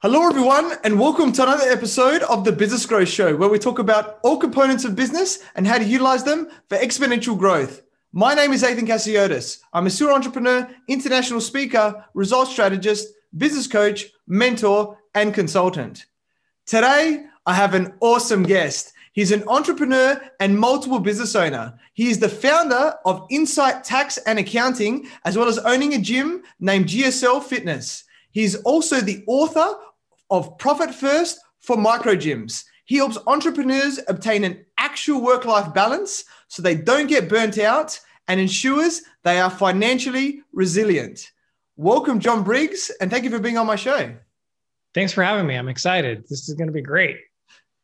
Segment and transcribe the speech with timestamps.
[0.00, 3.80] Hello, everyone, and welcome to another episode of the Business Growth Show, where we talk
[3.80, 7.82] about all components of business and how to utilize them for exponential growth.
[8.12, 9.58] My name is Athin Cassiotis.
[9.72, 16.06] I'm a serial entrepreneur, international speaker, results strategist, business coach, mentor, and consultant.
[16.64, 18.92] Today, I have an awesome guest.
[19.14, 21.76] He's an entrepreneur and multiple business owner.
[21.94, 26.44] He is the founder of Incite Tax and Accounting, as well as owning a gym
[26.60, 28.04] named GSL Fitness.
[28.30, 29.74] He's also the author
[30.30, 32.64] of Profit First for Micro Gyms.
[32.84, 37.98] He helps entrepreneurs obtain an actual work life balance so they don't get burnt out
[38.28, 41.32] and ensures they are financially resilient.
[41.76, 44.14] Welcome, John Briggs, and thank you for being on my show.
[44.94, 45.54] Thanks for having me.
[45.54, 46.24] I'm excited.
[46.28, 47.18] This is going to be great.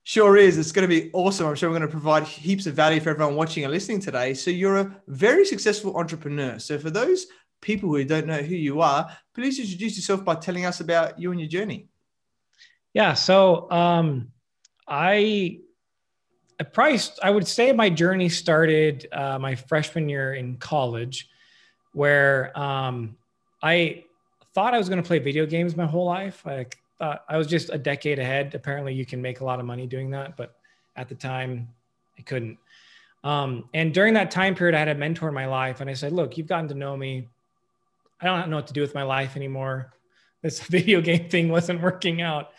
[0.02, 0.58] Sure is.
[0.58, 1.46] It's going to be awesome.
[1.46, 4.34] I'm sure we're going to provide heaps of value for everyone watching and listening today.
[4.34, 6.58] So, you're a very successful entrepreneur.
[6.58, 7.26] So, for those
[7.62, 11.30] people who don't know who you are, please introduce yourself by telling us about you
[11.30, 11.88] and your journey.
[12.94, 13.14] Yeah.
[13.14, 14.32] So um,
[14.88, 15.58] I,
[16.58, 21.28] I probably, I would say my journey started uh, my freshman year in college,
[21.92, 23.16] where um,
[23.62, 24.04] I
[24.54, 26.46] thought I was going to play video games my whole life.
[26.46, 26.66] I
[26.98, 28.54] thought I was just a decade ahead.
[28.54, 30.54] Apparently, you can make a lot of money doing that, but
[30.94, 31.68] at the time,
[32.16, 32.58] I couldn't.
[33.24, 35.94] Um, and during that time period, I had a mentor in my life, and I
[35.94, 37.26] said, "Look, you've gotten to know me.
[38.20, 39.92] I don't know what to do with my life anymore.
[40.42, 42.50] This video game thing wasn't working out."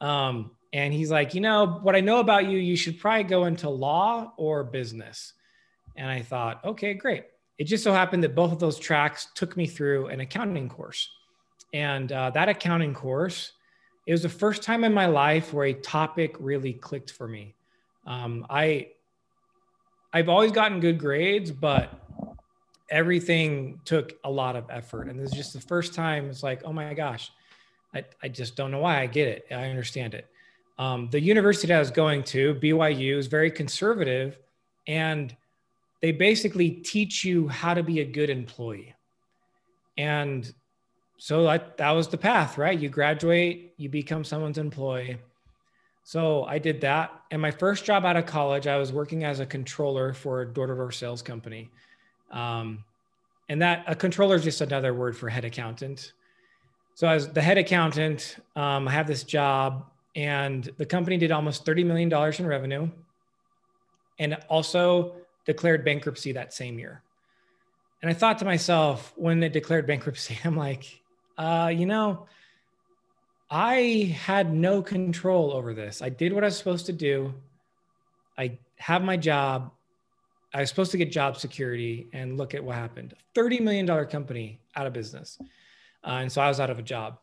[0.00, 3.44] Um, and he's like, you know, what I know about you, you should probably go
[3.44, 5.32] into law or business.
[5.96, 7.24] And I thought, okay, great.
[7.58, 11.08] It just so happened that both of those tracks took me through an accounting course.
[11.72, 13.52] And uh, that accounting course,
[14.06, 17.54] it was the first time in my life where a topic really clicked for me.
[18.06, 18.88] Um, I,
[20.12, 21.90] I've always gotten good grades, but
[22.90, 25.08] everything took a lot of effort.
[25.08, 27.30] And this is just the first time it's like, oh my gosh,
[27.96, 29.00] I, I just don't know why.
[29.00, 29.46] I get it.
[29.50, 30.26] I understand it.
[30.78, 34.38] Um, the university that I was going to, BYU, is very conservative,
[34.86, 35.34] and
[36.02, 38.94] they basically teach you how to be a good employee.
[39.96, 40.52] And
[41.16, 42.78] so that, that was the path, right?
[42.78, 45.16] You graduate, you become someone's employee.
[46.04, 47.12] So I did that.
[47.30, 50.46] And my first job out of college, I was working as a controller for a
[50.46, 51.70] door to door sales company.
[52.30, 52.84] Um,
[53.48, 56.12] and that a controller is just another word for head accountant.
[56.96, 59.84] So as the head accountant, um, I have this job,
[60.14, 62.88] and the company did almost thirty million dollars in revenue,
[64.18, 67.02] and also declared bankruptcy that same year.
[68.00, 70.86] And I thought to myself when they declared bankruptcy, I'm like,
[71.36, 72.28] uh, you know,
[73.50, 76.00] I had no control over this.
[76.00, 77.34] I did what I was supposed to do.
[78.38, 79.70] I have my job.
[80.54, 84.06] I was supposed to get job security, and look at what happened: thirty million dollar
[84.06, 85.38] company out of business.
[86.06, 87.18] Uh, and so I was out of a job.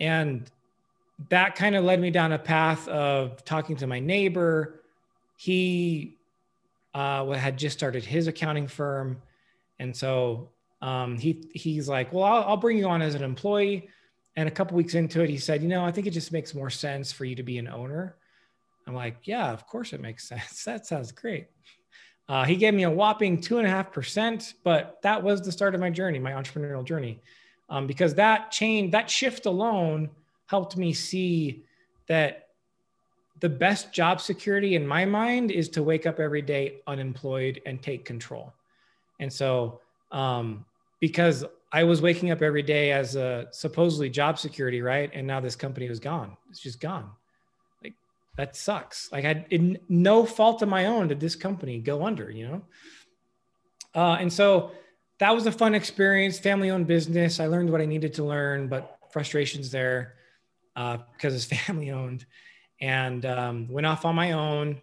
[0.00, 0.50] And
[1.28, 4.80] that kind of led me down a path of talking to my neighbor.
[5.36, 6.16] He
[6.94, 9.20] uh, had just started his accounting firm.
[9.78, 10.50] And so
[10.80, 13.88] um, he, he's like, well, I'll, I'll bring you on as an employee.
[14.36, 16.54] And a couple weeks into it, he said, you know, I think it just makes
[16.54, 18.16] more sense for you to be an owner.
[18.86, 20.64] I'm like, yeah, of course it makes sense.
[20.64, 21.48] That sounds great.
[22.28, 25.52] Uh, he gave me a whopping two and a half percent, but that was the
[25.52, 27.20] start of my journey, my entrepreneurial journey
[27.68, 30.10] um, because that change, that shift alone
[30.46, 31.64] helped me see
[32.06, 32.48] that
[33.40, 37.82] the best job security in my mind is to wake up every day unemployed and
[37.82, 38.52] take control.
[39.20, 39.80] And so,
[40.12, 40.64] um,
[41.00, 45.10] because I was waking up every day as a supposedly job security, right?
[45.12, 46.36] And now this company was gone.
[46.48, 47.10] It's just gone.
[47.82, 47.94] Like
[48.36, 49.10] that sucks.
[49.12, 52.30] Like I, in no fault of my own, did this company go under?
[52.30, 52.62] You know.
[53.94, 54.70] Uh, and so
[55.18, 56.38] that was a fun experience.
[56.38, 57.40] Family owned business.
[57.40, 60.14] I learned what I needed to learn, but frustrations there
[60.74, 62.26] uh, because it's family owned.
[62.80, 64.80] And um, went off on my own.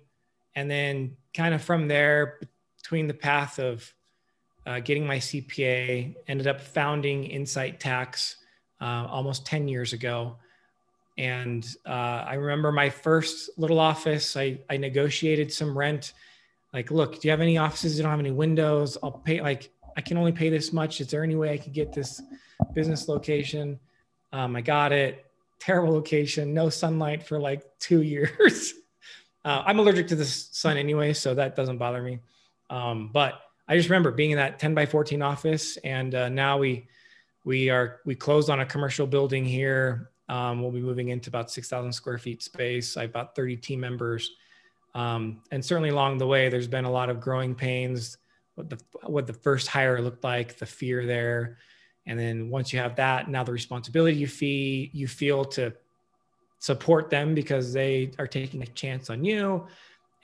[0.56, 2.40] And then, kind of from there,
[2.78, 3.92] between the path of
[4.66, 8.38] uh, getting my CPA, ended up founding Incite Tax
[8.82, 10.38] uh, almost 10 years ago.
[11.18, 16.14] And uh, I remember my first little office, I, I negotiated some rent.
[16.74, 17.98] Like, look, do you have any offices?
[17.98, 18.98] You don't have any windows?
[19.04, 21.02] I'll pay like I can only pay this much.
[21.02, 22.22] Is there any way I could get this
[22.74, 23.80] business location?
[24.32, 25.26] Um, I got it.
[25.60, 28.74] Terrible location, no sunlight for like two years.
[29.46, 32.20] uh, I'm allergic to the sun anyway, so that doesn't bother me.
[32.70, 36.58] Um, but I just remember being in that 10 by 14 office, and uh, now
[36.58, 36.88] we
[37.46, 40.10] we are we closed on a commercial building here.
[40.30, 42.96] Um, we'll be moving into about 6,000 square feet space.
[42.98, 44.32] I have about 30 team members,
[44.96, 48.18] um, and certainly along the way, there's been a lot of growing pains
[48.56, 51.58] what the what the first hire looked like, the fear there,
[52.06, 55.74] and then once you have that, now the responsibility you feel you feel to
[56.60, 59.68] support them because they are taking a chance on you.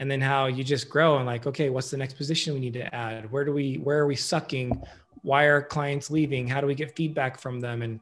[0.02, 2.74] And then how you just grow and like okay what's the next position we need
[2.74, 3.30] to add?
[3.32, 4.82] Where do we where are we sucking?
[5.22, 6.48] Why are clients leaving?
[6.48, 7.82] How do we get feedback from them?
[7.82, 8.00] And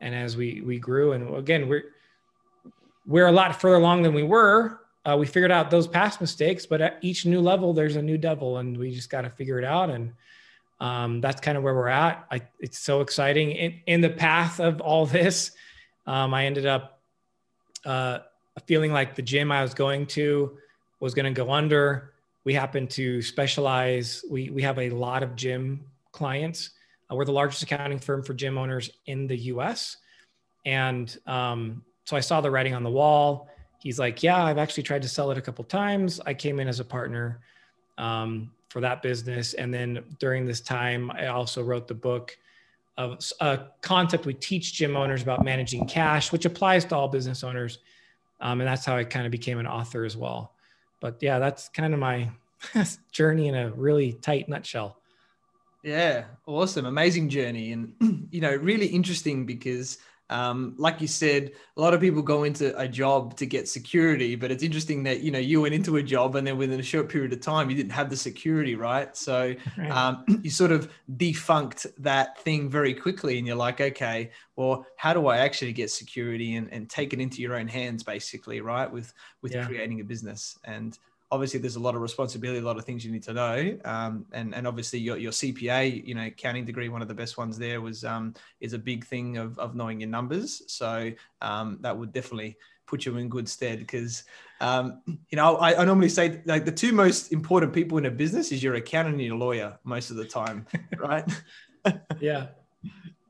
[0.00, 1.84] and as we we grew and again we're
[3.06, 6.66] we're a lot further along than we were uh, we figured out those past mistakes
[6.66, 9.58] but at each new level there's a new devil and we just got to figure
[9.58, 10.12] it out and
[10.80, 14.60] um, that's kind of where we're at I, it's so exciting in, in the path
[14.60, 15.52] of all this
[16.06, 17.00] um, i ended up
[17.84, 18.20] uh,
[18.66, 20.56] feeling like the gym i was going to
[21.02, 22.12] was going to go under.
[22.44, 24.24] We happen to specialize.
[24.30, 26.70] We we have a lot of gym clients.
[27.10, 29.96] Uh, we're the largest accounting firm for gym owners in the U.S.
[30.64, 33.48] And um, so I saw the writing on the wall.
[33.82, 36.20] He's like, "Yeah, I've actually tried to sell it a couple times.
[36.24, 37.40] I came in as a partner
[37.98, 42.36] um, for that business, and then during this time, I also wrote the book."
[42.98, 47.42] of a concept we teach gym owners about managing cash, which applies to all business
[47.42, 47.78] owners.
[48.38, 50.52] Um, and that's how I kind of became an author as well
[51.02, 52.30] but yeah, that's kind of my
[53.12, 54.96] journey in a really tight nutshell.
[55.82, 59.98] Yeah, awesome, amazing journey, and you know, really interesting because,
[60.32, 64.34] um, like you said, a lot of people go into a job to get security,
[64.34, 66.82] but it's interesting that you know you went into a job and then within a
[66.82, 69.16] short period of time you didn't have the security, right?
[69.16, 69.54] So
[69.90, 75.12] um, you sort of defunct that thing very quickly, and you're like, okay, well, how
[75.12, 78.90] do I actually get security and, and take it into your own hands, basically, right?
[78.90, 79.12] With
[79.42, 79.66] with yeah.
[79.66, 80.98] creating a business and
[81.32, 83.78] obviously there's a lot of responsibility, a lot of things you need to know.
[83.86, 87.38] Um, and, and obviously your, your CPA, you know, accounting degree, one of the best
[87.38, 90.62] ones there was, um, is a big thing of, of knowing your numbers.
[90.66, 94.24] So um, that would definitely put you in good stead because,
[94.60, 98.10] um, you know, I, I normally say like the two most important people in a
[98.10, 100.66] business is your accountant and your lawyer most of the time.
[100.98, 101.24] right.
[102.20, 102.48] yeah.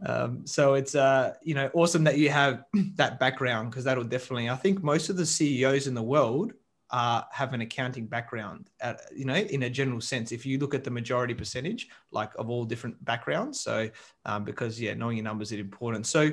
[0.05, 2.65] Um, so it's uh, you know awesome that you have
[2.97, 6.55] that background because that'll definitely I think most of the CEOs in the world
[6.93, 10.31] uh, have an accounting background, at, you know, in a general sense.
[10.31, 13.89] If you look at the majority percentage, like of all different backgrounds, so
[14.27, 16.07] um, because yeah, knowing your numbers is important.
[16.07, 16.31] So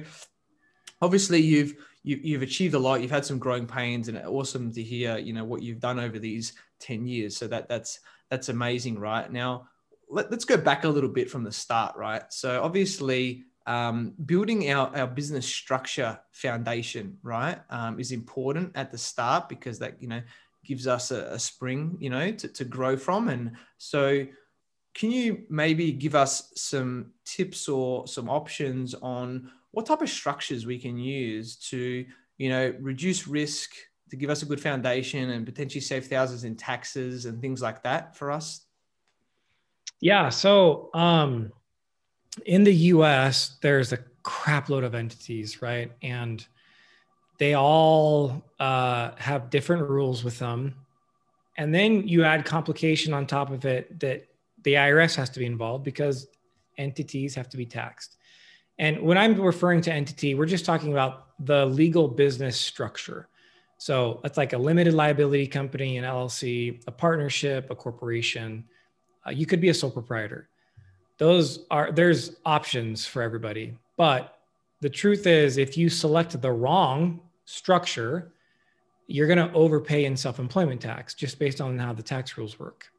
[1.02, 3.02] obviously you've you, have you have achieved a lot.
[3.02, 6.20] You've had some growing pains, and awesome to hear, you know, what you've done over
[6.20, 7.36] these ten years.
[7.38, 9.32] So that that's that's amazing, right?
[9.32, 9.68] Now
[10.10, 12.24] let, us go back a little bit from the start, right?
[12.30, 18.98] So obviously um, building our, our business structure foundation, right, um, is important at the
[18.98, 20.22] start because that, you know,
[20.70, 23.28] gives us a, a spring, you know, to, to grow from.
[23.28, 24.26] And so,
[24.94, 30.66] can you maybe give us some tips or some options on what type of structures
[30.66, 32.06] we can use to,
[32.38, 33.72] you know, reduce risk,
[34.12, 37.82] to give us a good foundation and potentially save thousands in taxes and things like
[37.84, 38.62] that for us?
[40.00, 40.30] Yeah.
[40.30, 41.52] So, um,
[42.46, 45.92] in the US, there's a crapload of entities, right?
[46.04, 46.46] And
[47.40, 50.76] they all uh, have different rules with them.
[51.58, 54.28] And then you add complication on top of it that
[54.64, 56.28] the IRS has to be involved because
[56.78, 58.18] entities have to be taxed.
[58.78, 63.28] And when I'm referring to entity, we're just talking about the legal business structure.
[63.78, 68.66] So it's like a limited liability company, an LLC, a partnership, a corporation.
[69.26, 70.50] Uh, you could be a sole proprietor.
[71.18, 73.78] Those are there's options for everybody.
[73.96, 74.38] But
[74.82, 78.32] the truth is, if you select the wrong structure,
[79.08, 82.60] you're going to overpay in self employment tax just based on how the tax rules
[82.60, 82.92] work.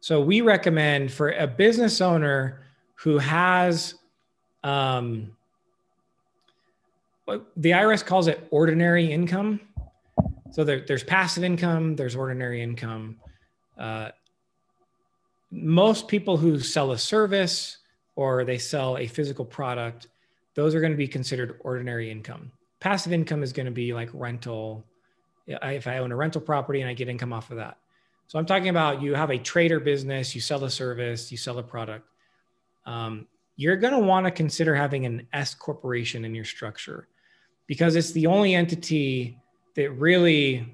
[0.00, 2.64] So we recommend for a business owner
[2.96, 3.94] who has,
[4.64, 5.36] um,
[7.26, 9.60] the IRS calls it ordinary income.
[10.50, 13.16] So there, there's passive income, there's ordinary income.
[13.78, 14.10] Uh,
[15.50, 17.78] most people who sell a service
[18.16, 20.08] or they sell a physical product,
[20.54, 22.50] those are going to be considered ordinary income
[22.84, 24.84] passive income is going to be like rental.
[25.46, 27.78] If I own a rental property and I get income off of that.
[28.26, 31.58] So I'm talking about you have a trader business, you sell a service, you sell
[31.58, 32.06] a product.
[32.84, 33.26] Um,
[33.56, 37.08] you're going to want to consider having an S corporation in your structure
[37.66, 39.38] because it's the only entity
[39.76, 40.70] that really,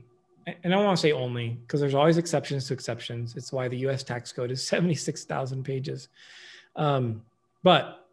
[0.47, 3.37] and I don't want to say only because there's always exceptions to exceptions.
[3.37, 6.09] It's why the US tax code is 76,000 pages.
[6.75, 7.23] Um,
[7.63, 8.09] but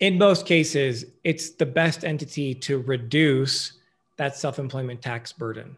[0.00, 3.72] in most cases, it's the best entity to reduce
[4.16, 5.76] that self employment tax burden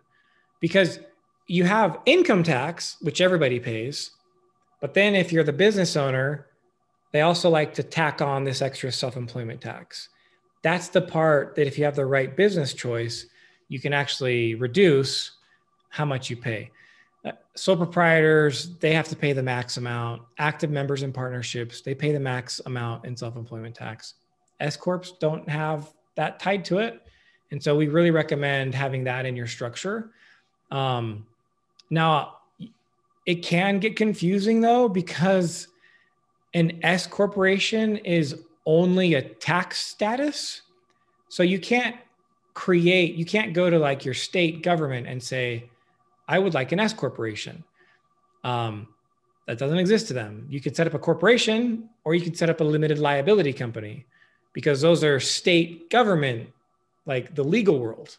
[0.61, 0.99] because
[1.47, 4.13] you have income tax, which everybody pays.
[4.81, 6.47] But then if you're the business owner,
[7.13, 10.09] they also like to tack on this extra self employment tax.
[10.63, 13.27] That's the part that if you have the right business choice,
[13.69, 15.33] you can actually reduce
[15.89, 16.71] how much you pay.
[17.55, 20.23] Sole proprietors, they have to pay the max amount.
[20.39, 24.15] Active members in partnerships, they pay the max amount in self employment tax.
[24.61, 27.03] S Corps don't have that tied to it.
[27.51, 30.13] And so we really recommend having that in your structure.
[30.71, 31.27] Um,
[31.91, 32.37] now,
[33.27, 35.69] it can get confusing though, because
[36.55, 40.63] an S corporation is only a tax status.
[41.29, 41.97] So you can't
[42.55, 45.71] create, you can't go to like your state government and say,
[46.31, 47.65] I would like an S corporation.
[48.45, 48.89] Um,
[49.47, 50.47] that doesn't exist to them.
[50.49, 54.07] You could set up a corporation or you could set up a limited liability company
[54.53, 56.51] because those are state government,
[57.05, 58.17] like the legal world.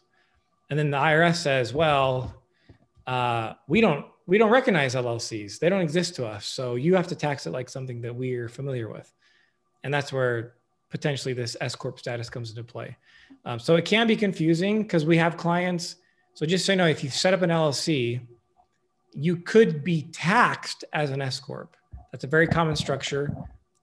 [0.70, 2.36] And then the IRS says, well,
[3.08, 5.60] uh, we don't we don't recognize LLCs.
[5.60, 6.46] They don't exist to us.
[6.46, 9.12] So you have to tax it like something that we are familiar with.
[9.84, 10.56] And that's where
[10.90, 12.98] potentially this S corp status comes into play.
[13.46, 15.96] Um, so it can be confusing because we have clients.
[16.42, 18.20] So just so you know, if you set up an LLC,
[19.14, 21.78] you could be taxed as an S corp.
[22.12, 23.32] That's a very common structure.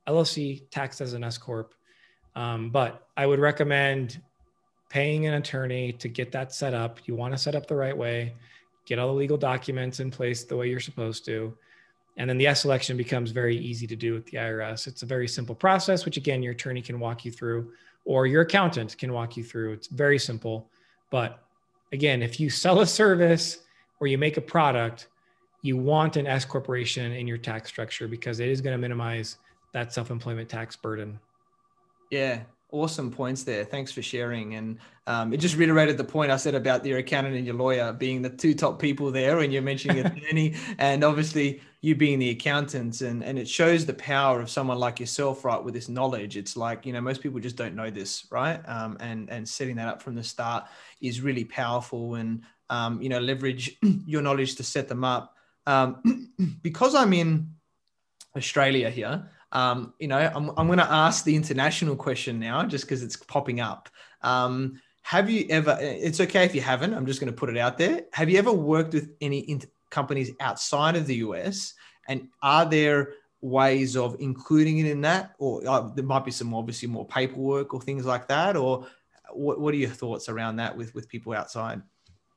[0.09, 1.73] LLC taxed as an S corp.
[2.35, 4.21] Um, but I would recommend
[4.89, 6.99] paying an attorney to get that set up.
[7.07, 8.35] You want to set up the right way,
[8.87, 11.57] get all the legal documents in place the way you're supposed to.
[12.17, 14.89] And then the S election becomes very easy to do with the IRS.
[14.89, 17.71] It's a very simple process, which again, your attorney can walk you through
[18.05, 19.75] or your accountant can walk you through.
[19.75, 20.69] It's very simple.
[21.11, 21.45] But
[21.93, 23.59] again, if you sell a service
[24.01, 25.09] or you make a product,
[25.63, 29.39] you want an S corporation in your tax structure because it is going to minimize
[29.73, 31.19] that self employment tax burden.
[32.11, 33.65] Yeah, awesome points there.
[33.65, 34.55] Thanks for sharing.
[34.55, 37.93] And um, it just reiterated the point I said about your accountant and your lawyer
[37.93, 42.31] being the two top people there, and you're mentioning attorney, and obviously you being the
[42.31, 45.63] accountant, and and it shows the power of someone like yourself, right?
[45.63, 48.61] With this knowledge, it's like you know most people just don't know this, right?
[48.69, 50.67] Um, and and setting that up from the start
[51.01, 55.35] is really powerful, and um, you know leverage your knowledge to set them up.
[55.67, 56.31] Um,
[56.63, 57.55] because I'm in
[58.37, 62.85] Australia here, um, you know, I'm, I'm going to ask the international question now, just
[62.85, 63.89] because it's popping up.
[64.23, 65.79] Um, have you ever?
[65.81, 66.93] It's okay if you haven't.
[66.93, 68.03] I'm just going to put it out there.
[68.13, 69.59] Have you ever worked with any
[69.91, 71.73] companies outside of the US?
[72.09, 76.53] And are there ways of including it in that, or uh, there might be some
[76.53, 78.57] obviously more paperwork or things like that?
[78.57, 78.87] Or
[79.33, 81.81] what, what are your thoughts around that with with people outside?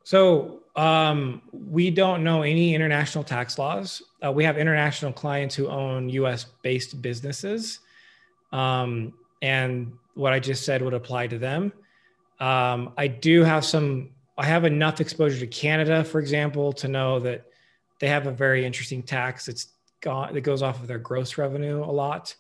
[0.04, 4.02] So um, we don't know any international tax laws.
[4.24, 6.46] Uh, we have international clients who own U.S.
[6.62, 7.80] based businesses,
[8.52, 11.74] um, and what I just said would apply to them.
[12.40, 14.10] Um, I do have some.
[14.38, 17.46] I have enough exposure to Canada, for example, to know that
[18.00, 19.48] they have a very interesting tax.
[19.48, 19.68] It's
[20.00, 20.34] gone.
[20.34, 22.34] That goes off of their gross revenue a lot,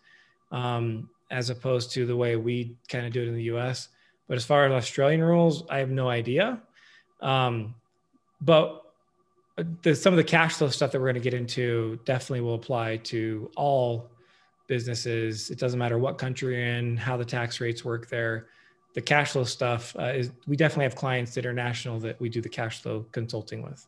[0.51, 3.89] um, as opposed to the way we kind of do it in the U.S.
[4.27, 6.61] But as far as Australian rules, I have no idea.
[7.21, 7.75] Um,
[8.39, 8.81] but
[9.83, 12.55] the, some of the cash flow stuff that we're going to get into definitely will
[12.55, 14.09] apply to all
[14.67, 15.49] businesses.
[15.49, 18.47] It doesn't matter what country you're in, how the tax rates work there.
[18.93, 22.29] The cash flow stuff uh, is we definitely have clients that are national that we
[22.29, 23.85] do the cash flow consulting with.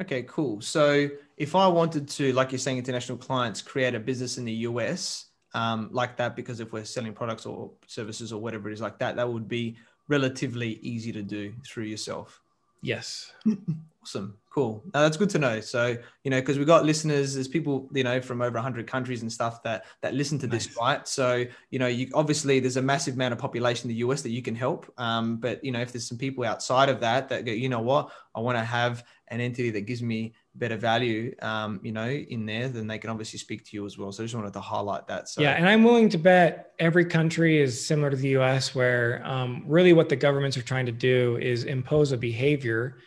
[0.00, 0.60] Okay, cool.
[0.62, 4.52] So if I wanted to, like you're saying, international clients create a business in the
[4.52, 8.80] US um, like that, because if we're selling products or services or whatever it is
[8.80, 9.76] like that, that would be
[10.08, 12.40] relatively easy to do through yourself.
[12.82, 13.32] Yes.
[14.02, 14.36] awesome.
[14.50, 14.82] Cool.
[14.92, 15.60] Now that's good to know.
[15.60, 19.22] So, you know, because we got listeners, there's people, you know, from over 100 countries
[19.22, 20.66] and stuff that that listen to nice.
[20.66, 21.06] this, right?
[21.06, 24.30] So, you know, you obviously there's a massive amount of population in the US that
[24.30, 24.92] you can help.
[24.98, 27.80] Um, but you know, if there's some people outside of that that go, you know
[27.80, 32.08] what, I want to have an entity that gives me better value, um, you know,
[32.08, 34.12] in there, then they can obviously speak to you as well.
[34.12, 35.28] So I just wanted to highlight that.
[35.28, 39.22] So yeah, and I'm willing to bet every country is similar to the U.S., where
[39.24, 42.98] um, really what the governments are trying to do is impose a behavior,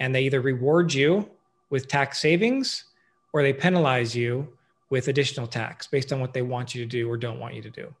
[0.00, 1.28] and they either reward you
[1.70, 2.84] with tax savings
[3.32, 4.48] or they penalize you
[4.90, 7.62] with additional tax based on what they want you to do or don't want you
[7.62, 7.92] to do.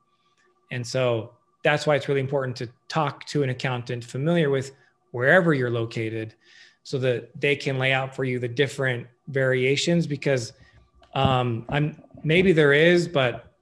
[0.70, 1.32] And so
[1.62, 4.72] that's why it's really important to talk to an accountant familiar with
[5.10, 6.34] wherever you're located
[6.84, 10.52] so that they can lay out for you the different variations because
[11.14, 13.52] um, I'm maybe there is, but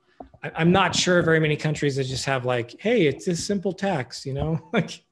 [0.42, 3.72] I, I'm not sure very many countries that just have like, hey, it's this simple
[3.72, 5.02] tax, you know, like,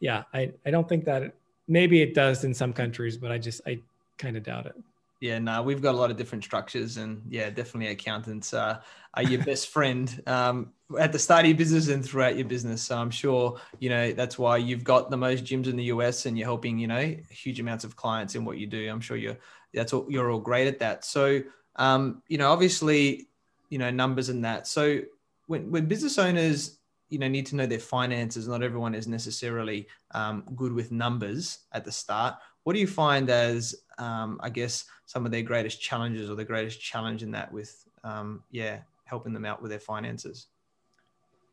[0.00, 1.34] yeah, I, I don't think that it,
[1.68, 3.78] maybe it does in some countries, but I just, I
[4.18, 4.74] kind of doubt it.
[5.20, 8.80] Yeah, no, we've got a lot of different structures, and yeah, definitely accountants uh,
[9.14, 12.82] are your best friend um, at the start of your business and throughout your business.
[12.82, 16.26] So I'm sure you know that's why you've got the most gyms in the US,
[16.26, 18.90] and you're helping you know huge amounts of clients in what you do.
[18.90, 19.38] I'm sure you're
[19.72, 21.04] that's all you're all great at that.
[21.06, 21.42] So
[21.76, 23.28] um, you know, obviously,
[23.70, 24.66] you know numbers and that.
[24.66, 25.00] So
[25.46, 29.88] when when business owners you know need to know their finances, not everyone is necessarily
[30.10, 32.34] um, good with numbers at the start.
[32.64, 36.44] What do you find as um, I guess some of their greatest challenges or the
[36.44, 40.48] greatest challenge in that with um, yeah helping them out with their finances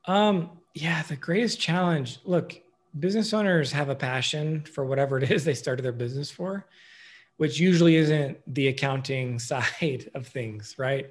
[0.06, 2.60] um yeah the greatest challenge look
[3.00, 6.66] business owners have a passion for whatever it is they started their business for,
[7.38, 11.10] which usually isn't the accounting side of things, right?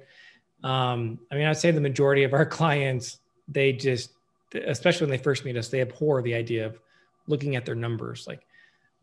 [0.63, 4.11] Um, I mean, I'd say the majority of our clients, they just,
[4.53, 6.79] especially when they first meet us, they abhor the idea of
[7.27, 8.25] looking at their numbers.
[8.27, 8.45] Like,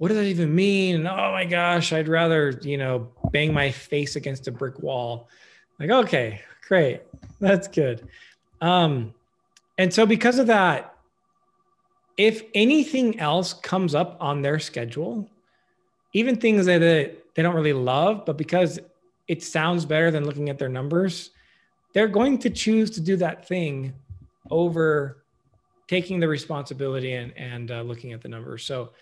[0.01, 0.95] what does that even mean?
[0.95, 5.29] And oh my gosh, I'd rather, you know, bang my face against a brick wall.
[5.79, 7.03] Like, okay, great.
[7.39, 8.09] That's good.
[8.63, 9.13] Um,
[9.77, 10.97] and so because of that,
[12.17, 15.29] if anything else comes up on their schedule,
[16.15, 18.81] even things that they don't really love, but because
[19.29, 21.29] it sounds better than looking at their numbers,
[21.93, 23.93] they're going to choose to do that thing
[24.51, 25.25] over
[25.89, 28.65] taking the responsibility and, and uh, looking at the numbers.
[28.65, 28.93] So,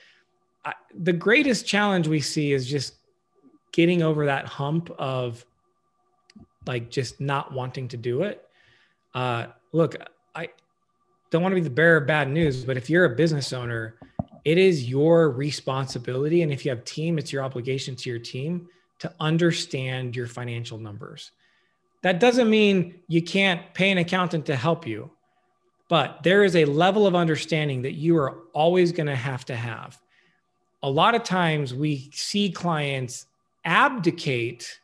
[0.65, 2.95] I, the greatest challenge we see is just
[3.73, 5.45] getting over that hump of
[6.67, 8.45] like just not wanting to do it.
[9.15, 9.97] Uh, look,
[10.35, 10.49] I
[11.31, 13.97] don't want to be the bearer of bad news, but if you're a business owner,
[14.45, 16.43] it is your responsibility.
[16.43, 20.79] And if you have team, it's your obligation to your team to understand your financial
[20.79, 21.31] numbers.
[22.03, 25.11] That doesn't mean you can't pay an accountant to help you,
[25.88, 29.57] but there is a level of understanding that you are always going to have to
[29.57, 30.00] have.
[30.83, 33.27] A lot of times we see clients
[33.65, 34.81] abdicate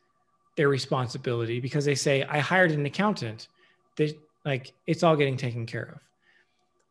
[0.57, 3.49] their responsibility because they say, I hired an accountant.
[3.97, 6.01] They, like it's all getting taken care of.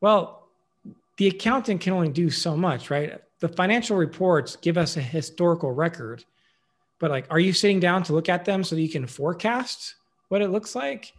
[0.01, 0.47] Well,
[1.17, 3.21] the accountant can only do so much, right?
[3.39, 6.25] The financial reports give us a historical record,
[6.99, 9.95] but like, are you sitting down to look at them so that you can forecast
[10.29, 11.13] what it looks like?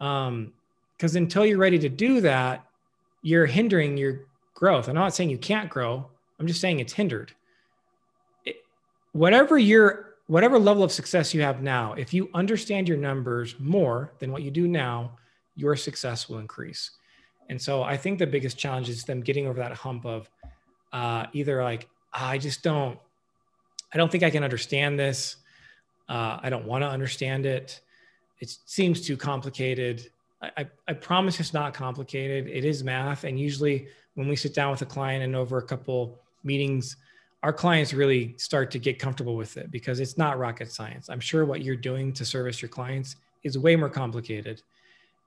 [0.00, 0.52] Um,
[0.96, 2.66] because until you're ready to do that,
[3.22, 4.88] you're hindering your growth.
[4.88, 6.08] I'm not saying you can't grow.
[6.38, 7.32] I'm just saying it's hindered.
[8.44, 8.56] It,
[9.12, 14.12] whatever your whatever level of success you have now, if you understand your numbers more
[14.18, 15.16] than what you do now,
[15.56, 16.90] your success will increase.
[17.48, 20.30] And so I think the biggest challenge is them getting over that hump of
[20.92, 22.98] uh, either like, I just don't,
[23.92, 25.36] I don't think I can understand this.
[26.10, 27.80] Uh, I don't want to understand it.
[28.40, 30.10] It seems too complicated.
[30.42, 32.48] I, I, I promise it's not complicated.
[32.48, 33.24] It is math.
[33.24, 36.96] And usually when we sit down with a client and over a couple meetings,
[37.44, 41.08] our clients really start to get comfortable with it because it's not rocket science.
[41.08, 44.62] I'm sure what you're doing to service your clients is way more complicated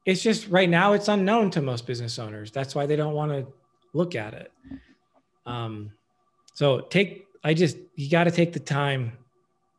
[0.06, 2.52] it's just right now it's unknown to most business owners.
[2.52, 3.48] That's why they don't want to
[3.94, 4.52] look at it.
[5.46, 5.92] Um,
[6.54, 9.14] so take, I just, you got to take the time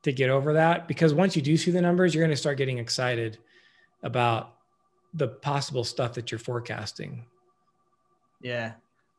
[0.03, 2.59] to get over that because once you do see the numbers, you're going to start
[2.59, 3.39] getting excited
[4.03, 4.55] about
[5.15, 7.27] the possible stuff that you're forecasting.
[8.41, 8.73] Yeah.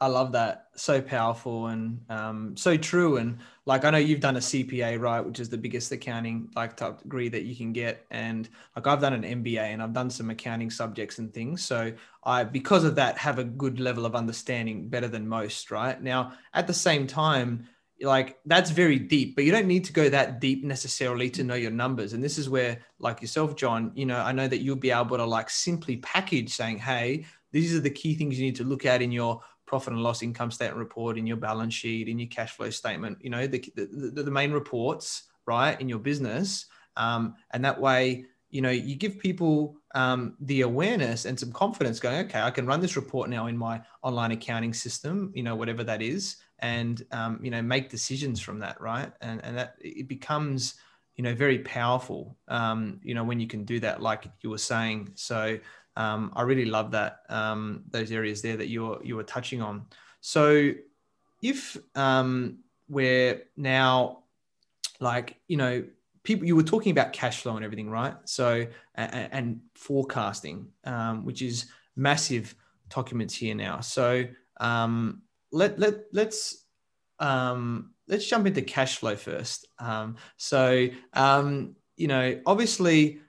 [0.03, 0.67] I love that.
[0.75, 3.15] So powerful and um, so true.
[3.15, 6.75] And like I know you've done a CPA, right, which is the biggest accounting like
[6.75, 8.05] type degree that you can get.
[8.11, 11.63] And like I've done an MBA and I've done some accounting subjects and things.
[11.63, 16.01] So I because of that have a good level of understanding better than most, right?
[16.03, 17.69] Now at the same time,
[18.01, 21.55] like that's very deep, but you don't need to go that deep necessarily to know
[21.55, 22.11] your numbers.
[22.11, 25.15] And this is where, like yourself, John, you know, I know that you'll be able
[25.15, 28.85] to like simply package saying, hey, these are the key things you need to look
[28.85, 29.41] at in your
[29.73, 33.17] profit and loss income statement report, in your balance sheet, in your cash flow statement,
[33.21, 35.05] you know, the, the, the main reports,
[35.47, 36.67] right, in your business.
[36.95, 41.99] Um, and that way, you know, you give people um, the awareness and some confidence
[41.99, 45.55] going, okay, I can run this report now in my online accounting system, you know,
[45.55, 49.11] whatever that is, and, um, you know, make decisions from that, right?
[49.21, 50.75] And, and that it becomes,
[51.15, 54.57] you know, very powerful, um, you know, when you can do that, like you were
[54.57, 55.11] saying.
[55.15, 55.59] So,
[55.95, 59.85] um, I really love that um, those areas there that you're you were touching on.
[60.21, 60.71] So
[61.43, 64.23] if um, we're now
[64.99, 65.83] like you know
[66.23, 71.25] people you were talking about cash flow and everything right so and, and forecasting um,
[71.25, 72.55] which is massive
[72.89, 74.23] documents here now so
[74.59, 75.21] um,
[75.51, 76.65] let, let let's
[77.19, 83.19] um, let's jump into cash flow first um, so um, you know obviously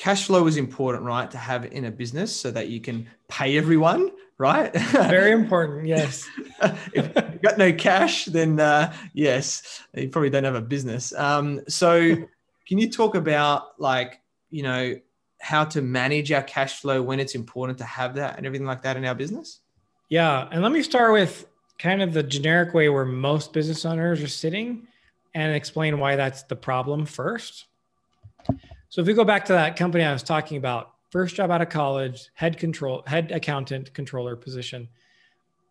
[0.00, 1.30] cash flow is important, right?
[1.30, 4.72] To have in a business so that you can pay everyone, right?
[4.72, 6.26] Very important, yes.
[6.94, 11.12] if you've got no cash, then uh, yes, you probably don't have a business.
[11.12, 12.16] Um, so,
[12.66, 14.96] can you talk about like, you know,
[15.42, 18.82] how to manage our cash flow when it's important to have that and everything like
[18.82, 19.60] that in our business?
[20.08, 20.48] Yeah.
[20.50, 21.46] And let me start with
[21.80, 24.86] kind of the generic way where most business owners are sitting
[25.34, 27.66] and explain why that's the problem first.
[28.90, 31.62] So if we go back to that company I was talking about, first job out
[31.62, 34.88] of college, head control, head accountant, controller position.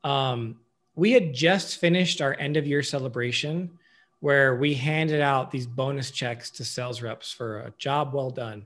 [0.04, 0.60] Um,
[0.96, 3.70] we had just finished our end of year celebration
[4.20, 8.66] where we handed out these bonus checks to sales reps for a job well done.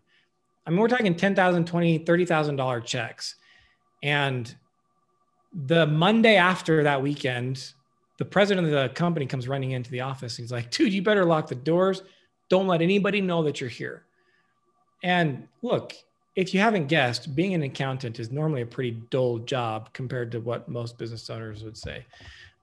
[0.66, 3.36] I mean, we're talking $10,000, $20,000, $30,000 checks.
[4.02, 4.56] And
[5.54, 7.74] the Monday after that weekend,
[8.18, 10.38] the president of the company comes running into the office.
[10.38, 12.04] He's like, dude, you better lock the doors.
[12.50, 14.06] Don't let anybody know that you're here.
[15.04, 15.94] And look,
[16.36, 20.40] if you haven't guessed, being an accountant is normally a pretty dull job compared to
[20.40, 22.06] what most business owners would say.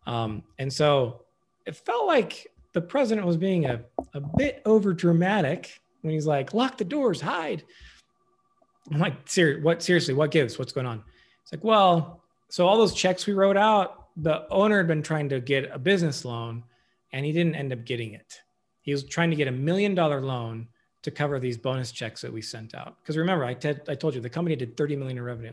[0.06, 1.22] Um, and so
[1.66, 3.80] it felt like the president was being a,
[4.14, 7.62] a bit over dramatic when he's like, lock the doors, hide.
[8.92, 10.58] I'm like, Ser- what seriously, what gives?
[10.58, 11.04] What's going on?
[11.42, 12.19] It's like, well,
[12.50, 15.78] so all those checks we wrote out, the owner had been trying to get a
[15.78, 16.64] business loan
[17.12, 18.40] and he didn't end up getting it.
[18.82, 20.66] He was trying to get a million dollar loan
[21.02, 22.96] to cover these bonus checks that we sent out.
[23.00, 25.52] Because remember, I, t- I told you the company did 30 million in revenue.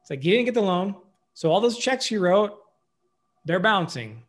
[0.00, 0.96] It's like he didn't get the loan.
[1.34, 2.58] So all those checks you wrote,
[3.44, 4.22] they're bouncing.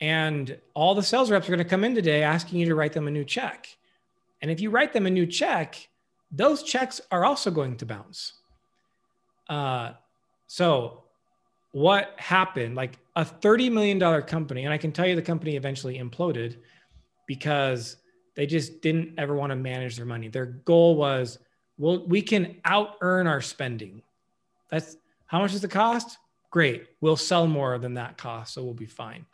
[0.00, 2.94] And all the sales reps are going to come in today asking you to write
[2.94, 3.68] them a new check.
[4.40, 5.88] And if you write them a new check,
[6.32, 8.32] those checks are also going to bounce.
[9.48, 9.92] Uh,
[10.46, 10.99] so,
[11.72, 12.74] what happened?
[12.74, 16.56] Like a $30 million company, and I can tell you the company eventually imploded
[17.26, 17.96] because
[18.34, 20.28] they just didn't ever want to manage their money.
[20.28, 21.38] Their goal was,
[21.78, 24.02] well, we can out earn our spending.
[24.70, 26.18] That's how much is the cost?
[26.50, 26.86] Great.
[27.00, 28.54] We'll sell more than that cost.
[28.54, 29.26] So we'll be fine.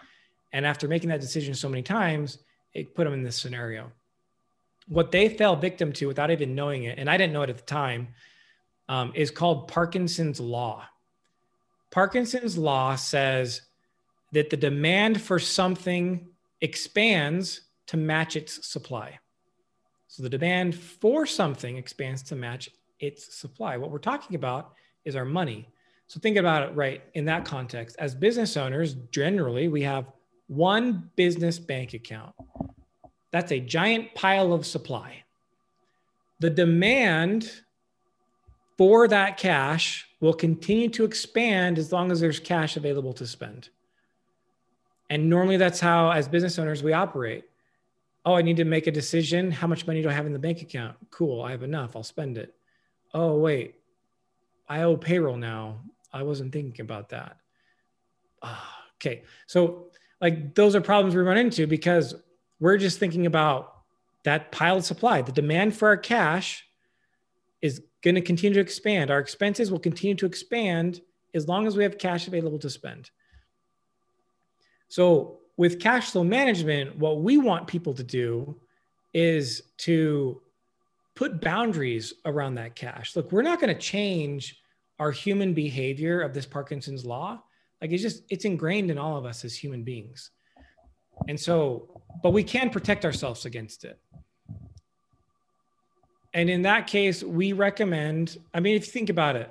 [0.52, 2.38] And after making that decision so many times,
[2.74, 3.90] it put them in this scenario.
[4.88, 7.56] What they fell victim to without even knowing it, and I didn't know it at
[7.56, 8.08] the time,
[8.88, 10.84] um, is called Parkinson's Law.
[11.96, 13.62] Parkinson's Law says
[14.32, 16.28] that the demand for something
[16.60, 19.18] expands to match its supply.
[20.06, 22.68] So the demand for something expands to match
[23.00, 23.78] its supply.
[23.78, 24.74] What we're talking about
[25.06, 25.70] is our money.
[26.06, 27.96] So think about it right in that context.
[27.98, 30.04] As business owners, generally, we have
[30.48, 32.34] one business bank account.
[33.30, 35.24] That's a giant pile of supply.
[36.40, 37.50] The demand
[38.76, 43.68] for that cash will continue to expand as long as there's cash available to spend.
[45.10, 47.44] And normally that's how, as business owners, we operate.
[48.24, 49.50] Oh, I need to make a decision.
[49.50, 50.96] How much money do I have in the bank account?
[51.10, 51.94] Cool, I have enough.
[51.94, 52.54] I'll spend it.
[53.14, 53.76] Oh, wait,
[54.68, 55.80] I owe payroll now.
[56.12, 57.36] I wasn't thinking about that.
[58.42, 58.56] Uh,
[58.96, 59.86] okay, so
[60.20, 62.14] like those are problems we run into because
[62.58, 63.74] we're just thinking about
[64.24, 65.22] that pile of supply.
[65.22, 66.65] The demand for our cash
[67.62, 69.10] is going to continue to expand.
[69.10, 71.00] Our expenses will continue to expand
[71.34, 73.10] as long as we have cash available to spend.
[74.88, 78.60] So, with cash flow management, what we want people to do
[79.14, 80.42] is to
[81.14, 83.16] put boundaries around that cash.
[83.16, 84.60] Look, we're not going to change
[84.98, 87.42] our human behavior of this Parkinson's law.
[87.80, 90.30] Like it's just, it's ingrained in all of us as human beings.
[91.28, 93.98] And so, but we can protect ourselves against it.
[96.36, 99.50] And in that case, we recommend, I mean, if you think about it,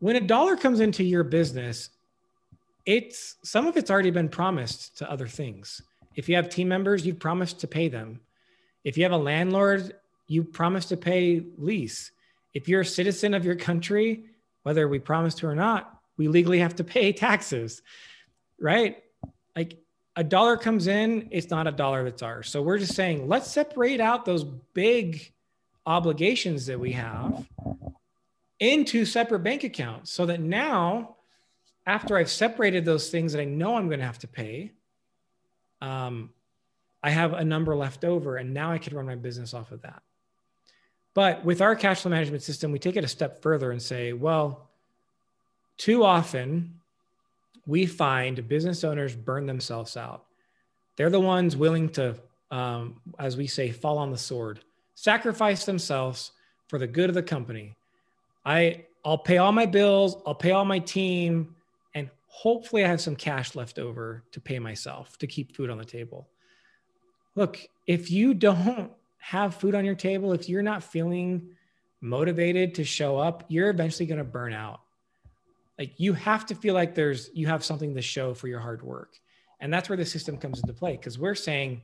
[0.00, 1.90] when a dollar comes into your business,
[2.84, 5.80] it's some of it's already been promised to other things.
[6.16, 8.18] If you have team members, you've promised to pay them.
[8.82, 9.94] If you have a landlord,
[10.26, 12.10] you promise to pay lease.
[12.52, 14.24] If you're a citizen of your country,
[14.64, 17.82] whether we promise to or not, we legally have to pay taxes,
[18.58, 19.00] right?
[19.54, 19.78] Like
[20.16, 22.48] a dollar comes in, it's not a dollar that's ours.
[22.48, 25.32] So we're just saying, let's separate out those big
[25.86, 27.46] obligations that we have
[28.60, 31.16] into separate bank accounts so that now,
[31.86, 34.70] after I've separated those things that I know I'm going to have to pay,
[35.80, 36.30] um,
[37.02, 39.82] I have a number left over, and now I can run my business off of
[39.82, 40.02] that.
[41.12, 44.12] But with our cash flow management system, we take it a step further and say,
[44.12, 44.70] well,
[45.76, 46.80] too often
[47.66, 50.24] we find business owners burn themselves out.
[50.96, 52.16] They're the ones willing to,
[52.50, 54.60] um, as we say, fall on the sword,
[54.94, 56.32] sacrifice themselves
[56.68, 57.76] for the good of the company.
[58.44, 61.56] I, I'll pay all my bills, I'll pay all my team,
[61.94, 65.78] and hopefully I have some cash left over to pay myself to keep food on
[65.78, 66.28] the table.
[67.34, 71.48] Look, if you don't have food on your table, if you're not feeling
[72.00, 74.83] motivated to show up, you're eventually going to burn out
[75.78, 78.82] like you have to feel like there's you have something to show for your hard
[78.82, 79.14] work
[79.60, 81.82] and that's where the system comes into play because we're saying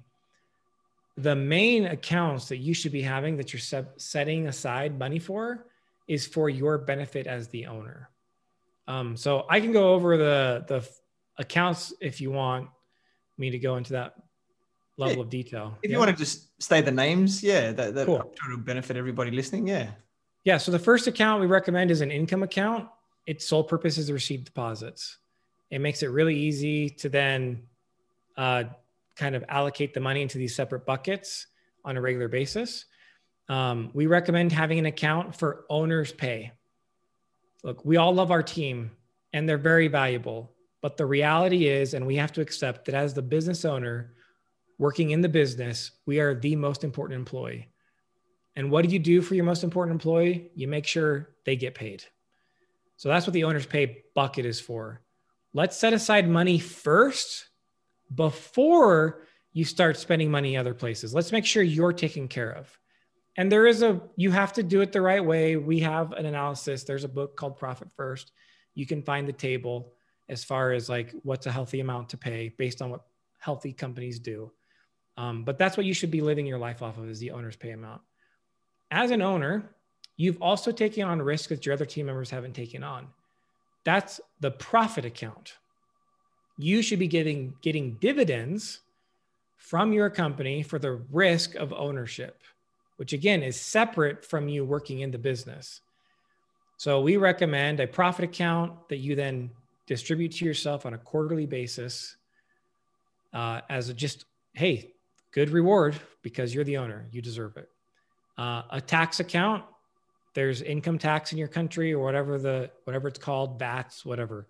[1.16, 5.66] the main accounts that you should be having that you're setting aside money for
[6.08, 8.10] is for your benefit as the owner
[8.88, 10.88] um, so i can go over the the
[11.38, 12.68] accounts if you want
[13.38, 14.14] me to go into that
[14.98, 15.22] level yeah.
[15.22, 15.94] of detail if yeah.
[15.94, 18.18] you want to just say the names yeah that, that cool.
[18.18, 19.88] to benefit everybody listening yeah
[20.44, 22.86] yeah so the first account we recommend is an income account
[23.30, 25.18] its sole purpose is to receive deposits.
[25.70, 27.62] It makes it really easy to then
[28.36, 28.64] uh,
[29.14, 31.46] kind of allocate the money into these separate buckets
[31.84, 32.86] on a regular basis.
[33.48, 36.50] Um, we recommend having an account for owner's pay.
[37.62, 38.90] Look, we all love our team
[39.32, 40.50] and they're very valuable.
[40.82, 44.12] But the reality is, and we have to accept that as the business owner
[44.76, 47.68] working in the business, we are the most important employee.
[48.56, 50.50] And what do you do for your most important employee?
[50.56, 52.02] You make sure they get paid.
[53.00, 55.00] So that's what the owner's pay bucket is for.
[55.54, 57.48] Let's set aside money first
[58.14, 59.22] before
[59.54, 61.14] you start spending money other places.
[61.14, 62.78] Let's make sure you're taken care of.
[63.38, 65.56] And there is a, you have to do it the right way.
[65.56, 66.84] We have an analysis.
[66.84, 68.32] There's a book called Profit First.
[68.74, 69.94] You can find the table
[70.28, 73.06] as far as like what's a healthy amount to pay based on what
[73.38, 74.52] healthy companies do.
[75.16, 77.56] Um, but that's what you should be living your life off of is the owner's
[77.56, 78.02] pay amount.
[78.90, 79.74] As an owner,
[80.20, 83.06] you've also taken on risk that your other team members haven't taken on.
[83.84, 85.54] That's the profit account.
[86.58, 88.80] You should be getting getting dividends
[89.56, 92.42] from your company for the risk of ownership,
[92.98, 95.80] which again is separate from you working in the business.
[96.76, 99.50] So we recommend a profit account that you then
[99.86, 102.16] distribute to yourself on a quarterly basis
[103.32, 104.92] uh, as a just, hey,
[105.32, 107.70] good reward because you're the owner, you deserve it.
[108.38, 109.64] Uh, a tax account,
[110.34, 114.46] there's income tax in your country or whatever the whatever it's called, VATs whatever.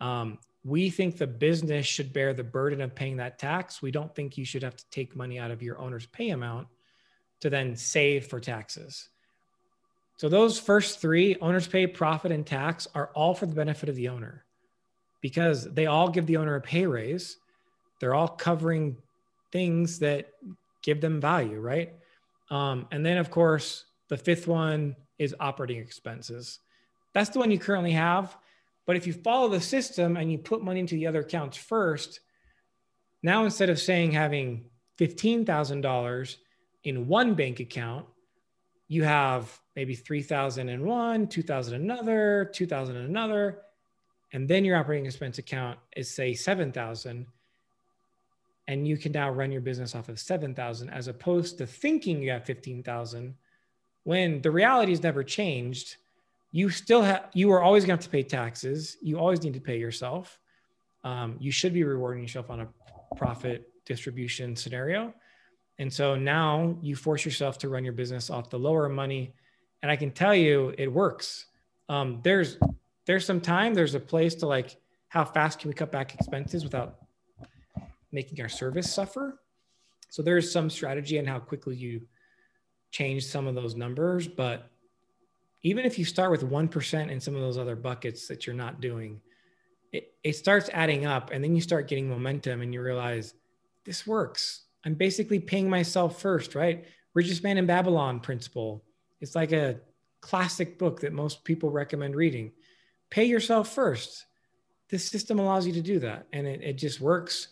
[0.00, 3.80] Um, we think the business should bear the burden of paying that tax.
[3.80, 6.66] We don't think you should have to take money out of your owner's pay amount
[7.40, 9.08] to then save for taxes.
[10.16, 13.94] So those first three, owner's pay, profit, and tax, are all for the benefit of
[13.94, 14.44] the owner
[15.20, 17.36] because they all give the owner a pay raise.
[18.00, 18.96] They're all covering
[19.52, 20.32] things that
[20.82, 21.94] give them value, right?
[22.50, 26.60] Um, and then, of course, the fifth one is operating expenses.
[27.12, 28.36] That's the one you currently have.
[28.86, 32.20] But if you follow the system and you put money into the other accounts first,
[33.22, 34.66] now instead of saying having
[34.98, 36.36] $15,000
[36.84, 38.06] in one bank account,
[38.88, 43.62] you have maybe 3,000 in one, 2,000 another, 2,000 another,
[44.32, 47.26] and then your operating expense account is say 7,000
[48.68, 52.30] and you can now run your business off of 7,000 as opposed to thinking you
[52.30, 53.34] have 15,000
[54.06, 55.96] when the reality has never changed
[56.56, 58.96] you still have you are always going to have to pay taxes.
[59.02, 60.38] You always need to pay yourself.
[61.04, 62.68] Um, you should be rewarding yourself on a
[63.16, 65.12] profit distribution scenario.
[65.78, 69.34] And so now you force yourself to run your business off the lower money.
[69.82, 71.44] And i can tell you it works.
[71.90, 72.56] Um, there's
[73.04, 76.64] there's some time there's a place to like how fast can we cut back expenses
[76.64, 77.00] without
[78.12, 79.40] making our service suffer?
[80.08, 82.00] So there's some strategy on how quickly you
[82.90, 84.70] change some of those numbers but
[85.66, 88.80] even if you start with 1% in some of those other buckets that you're not
[88.80, 89.20] doing,
[89.92, 91.32] it, it starts adding up.
[91.32, 93.34] And then you start getting momentum and you realize
[93.84, 94.66] this works.
[94.84, 96.84] I'm basically paying myself first, right?
[97.14, 98.84] Richest Man in Babylon principle.
[99.20, 99.80] It's like a
[100.20, 102.52] classic book that most people recommend reading.
[103.10, 104.26] Pay yourself first.
[104.88, 106.28] This system allows you to do that.
[106.32, 107.48] And it, it just works.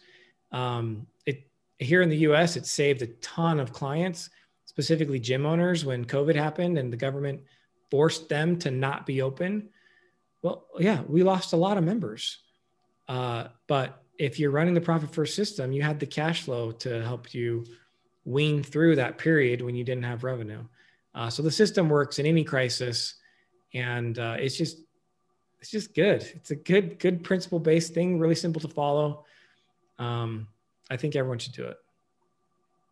[0.52, 4.30] Um, it here in the US, it saved a ton of clients,
[4.74, 7.40] specifically gym owners when COVID happened and the government
[7.92, 9.68] forced them to not be open,
[10.42, 12.38] well, yeah, we lost a lot of members.
[13.06, 17.04] Uh, but if you're running the profit first system, you had the cash flow to
[17.04, 17.64] help you
[18.24, 20.64] wean through that period when you didn't have revenue.
[21.14, 23.14] Uh, so the system works in any crisis,
[23.74, 24.78] and uh, it's just
[25.60, 26.22] it's just good.
[26.34, 29.24] It's a good good principle based thing, really simple to follow.
[30.00, 30.48] Um,
[30.90, 31.76] I think everyone should do it.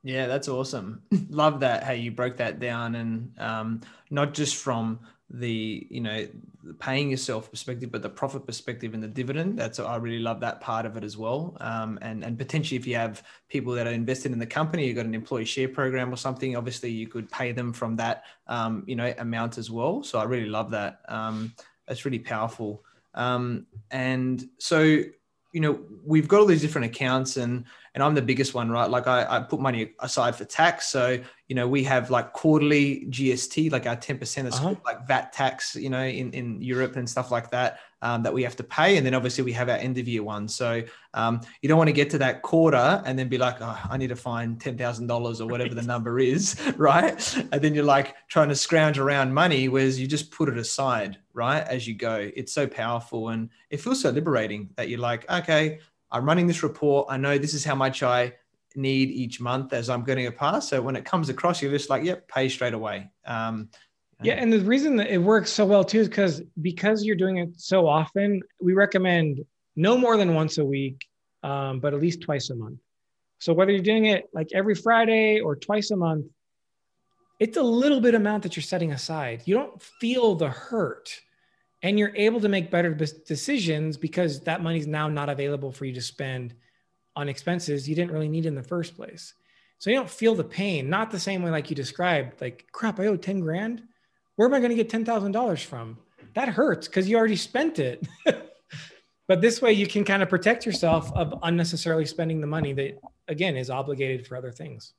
[0.02, 1.02] Yeah, that's awesome.
[1.30, 6.26] Love that how you broke that down, and um, not just from the you know
[6.64, 9.58] the paying yourself perspective, but the profit perspective and the dividend.
[9.58, 11.56] That's I really love that part of it as well.
[11.60, 14.96] Um, and and potentially if you have people that are invested in the company, you've
[14.96, 16.56] got an employee share program or something.
[16.56, 20.02] Obviously, you could pay them from that um, you know amount as well.
[20.02, 21.00] So I really love that.
[21.08, 21.54] Um,
[21.86, 22.84] that's really powerful.
[23.14, 25.02] Um, and so
[25.52, 28.90] you know we've got all these different accounts and and i'm the biggest one right?
[28.90, 30.88] Like i, I put money aside for tax.
[30.88, 34.74] So you know we have like quarterly gst like our 10% is uh-huh.
[34.84, 38.42] like vat tax you know in, in europe and stuff like that um, that we
[38.42, 38.96] have to pay.
[38.96, 40.48] And then obviously we have our end of year one.
[40.48, 40.82] So
[41.14, 43.96] um, you don't want to get to that quarter and then be like oh, i
[43.96, 47.36] need to find $10000 or whatever the number is right?
[47.52, 51.18] And then you're like trying to scrounge around money whereas you just put it aside
[51.34, 55.28] right as you go it's so powerful and it feels so liberating that you're like
[55.30, 55.78] okay
[56.10, 57.06] i'm running this report.
[57.10, 58.32] I know this is how much i
[58.74, 60.68] need each month as i'm getting a pass.
[60.68, 63.10] So when it comes across you're just like yep pay straight away.
[63.26, 63.68] Um,
[64.22, 64.34] yeah.
[64.34, 67.60] And the reason that it works so well too is because because you're doing it
[67.60, 69.40] so often we recommend
[69.74, 71.06] no more than once a week
[71.42, 72.78] um, but at least twice a month.
[73.40, 76.26] So whether you're doing it like every friday or twice a month
[77.42, 79.42] it's a little bit amount that you're setting aside.
[79.46, 81.20] You don't feel the hurt
[81.82, 85.92] and you're able to make better decisions because that money's now not available for you
[85.94, 86.54] to spend
[87.16, 89.34] on expenses you didn't really need in the first place.
[89.78, 93.00] So you don't feel the pain, not the same way like you described, like crap,
[93.00, 93.82] I owe 10 grand.
[94.36, 95.98] Where am I going to get $10,000 from?
[96.34, 98.06] That hurts because you already spent it.
[99.26, 103.00] but this way you can kind of protect yourself of unnecessarily spending the money that
[103.26, 104.92] again is obligated for other things.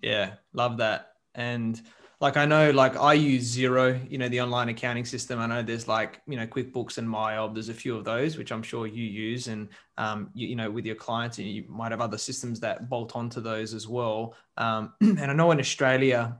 [0.00, 1.13] Yeah, love that.
[1.34, 1.80] And
[2.20, 5.40] like I know, like I use Xero, you know, the online accounting system.
[5.40, 7.54] I know there's like you know QuickBooks and MYOB.
[7.54, 9.68] There's a few of those which I'm sure you use, and
[9.98, 13.14] um, you, you know, with your clients, and you might have other systems that bolt
[13.16, 14.34] onto those as well.
[14.56, 16.38] Um, and I know in Australia,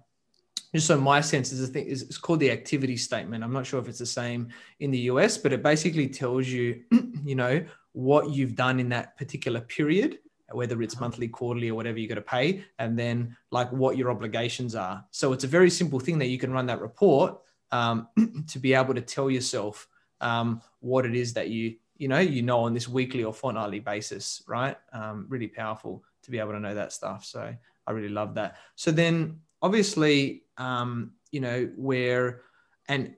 [0.75, 3.45] just so my sense is thing is it's called the activity statement.
[3.45, 4.49] I'm not sure if it's the same
[4.81, 6.83] in the US, but it basically tells you,
[7.25, 10.19] you know, what you've done in that particular period
[10.53, 11.05] whether it's uh-huh.
[11.05, 15.05] monthly, quarterly, or whatever you got to pay, and then like what your obligations are.
[15.11, 17.39] So it's a very simple thing that you can run that report
[17.73, 18.09] um,
[18.49, 19.89] to be able to tell yourself
[20.21, 23.81] um, what it is that you you know you know on this weekly or fortnightly
[23.81, 24.77] basis, right?
[24.93, 27.25] Um, really powerful to be able to know that stuff.
[27.25, 27.55] So
[27.87, 28.57] I really love that.
[28.75, 32.43] So then obviously, um, you know where
[32.89, 33.15] and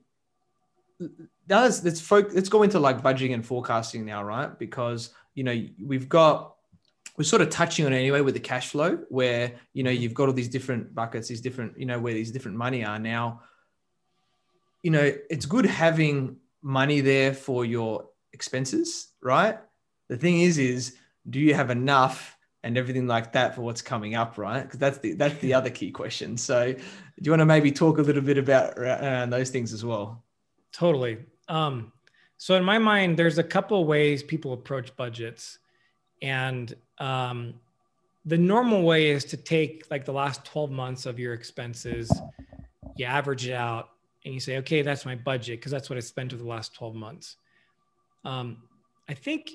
[1.48, 4.58] let's let's let's go into like budgeting and forecasting now, right?
[4.58, 6.55] Because you know we've got
[7.16, 10.14] we're sort of touching on it anyway with the cash flow where you know you've
[10.14, 12.98] got all these different buckets these different you know where these different money are.
[12.98, 13.42] Now
[14.83, 19.59] you know it's good having money there for your expenses right?
[20.09, 20.96] The thing is is
[21.29, 24.62] do you have enough and everything like that for what's coming up right?
[24.62, 26.37] Because that's the that's the other key question.
[26.37, 26.83] So do
[27.22, 30.22] you want to maybe talk a little bit about uh, those things as well?
[30.72, 31.18] Totally.
[31.48, 31.92] Um
[32.38, 35.59] so in my mind there's a couple ways people approach budgets
[36.22, 37.55] and um,
[38.24, 42.11] the normal way is to take like the last 12 months of your expenses,
[42.96, 43.90] you average it out,
[44.24, 46.74] and you say, okay, that's my budget because that's what I spent over the last
[46.74, 47.37] 12 months.
[48.24, 48.59] Um,
[49.09, 49.52] I think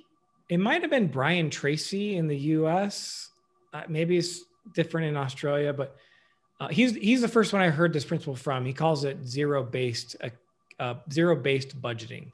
[0.47, 3.30] it might have been Brian Tracy in the US.
[3.74, 4.43] Uh, maybe it's
[4.74, 5.97] different in Australia, but
[6.60, 8.65] uh, he's he's the first one I heard this principle from.
[8.65, 10.30] He calls it zero based uh,
[10.80, 12.32] uh, zero based budgeting.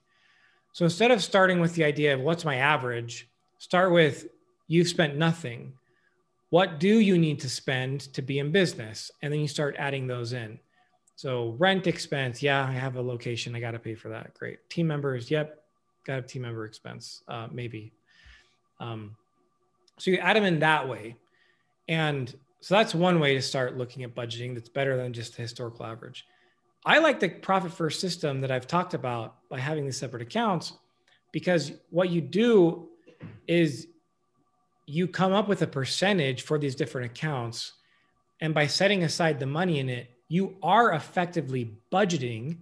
[0.74, 3.28] So instead of starting with the idea of what's my average,
[3.60, 4.28] start with
[4.68, 5.74] you've spent nothing.
[6.50, 9.12] What do you need to spend to be in business?
[9.22, 10.60] And then you start adding those in.
[11.16, 14.34] So rent expense, yeah, I have a location, I got to pay for that.
[14.36, 14.70] Great.
[14.70, 15.64] Team members, yep,
[16.06, 17.92] got a team member expense, uh, maybe.
[18.80, 19.16] Um,
[19.98, 21.16] so you add them in that way,
[21.88, 24.54] and so that's one way to start looking at budgeting.
[24.54, 26.24] That's better than just the historical average.
[26.86, 30.74] I like the profit first system that I've talked about by having these separate accounts,
[31.32, 32.87] because what you do
[33.48, 33.88] is
[34.88, 37.74] you come up with a percentage for these different accounts.
[38.40, 42.58] And by setting aside the money in it, you are effectively budgeting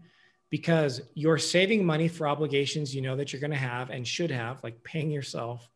[0.49, 4.31] because you're saving money for obligations you know that you're going to have and should
[4.31, 5.69] have, like paying yourself.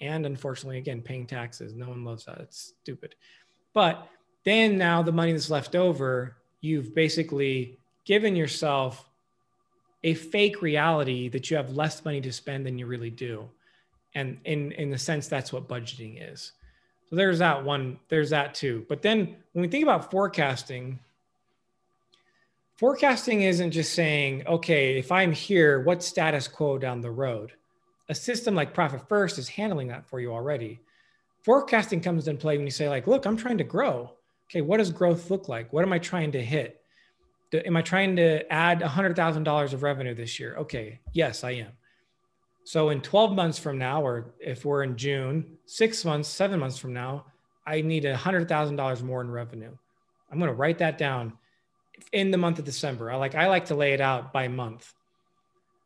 [0.00, 1.74] And unfortunately, again, paying taxes.
[1.74, 2.38] No one loves that.
[2.38, 3.14] It's stupid.
[3.74, 4.08] But
[4.44, 9.08] then now the money that's left over, you've basically given yourself
[10.02, 13.50] a fake reality that you have less money to spend than you really do
[14.14, 16.52] and in in the sense that's what budgeting is.
[17.08, 18.86] So there's that one there's that too.
[18.88, 20.98] But then when we think about forecasting
[22.76, 27.52] forecasting isn't just saying okay if i'm here what's status quo down the road?
[28.08, 30.80] A system like profit first is handling that for you already.
[31.42, 34.12] Forecasting comes in play when you say like look i'm trying to grow.
[34.48, 35.72] Okay what does growth look like?
[35.72, 36.80] What am i trying to hit?
[37.52, 40.56] Am i trying to add $100000 of revenue this year?
[40.56, 41.72] Okay yes i am
[42.64, 46.78] so in 12 months from now, or if we're in June, six months, seven months
[46.78, 47.26] from now,
[47.66, 49.76] I need $100,000 more in revenue.
[50.30, 51.32] I'm going to write that down
[52.12, 53.10] in the month of December.
[53.10, 54.92] I like, I like to lay it out by month.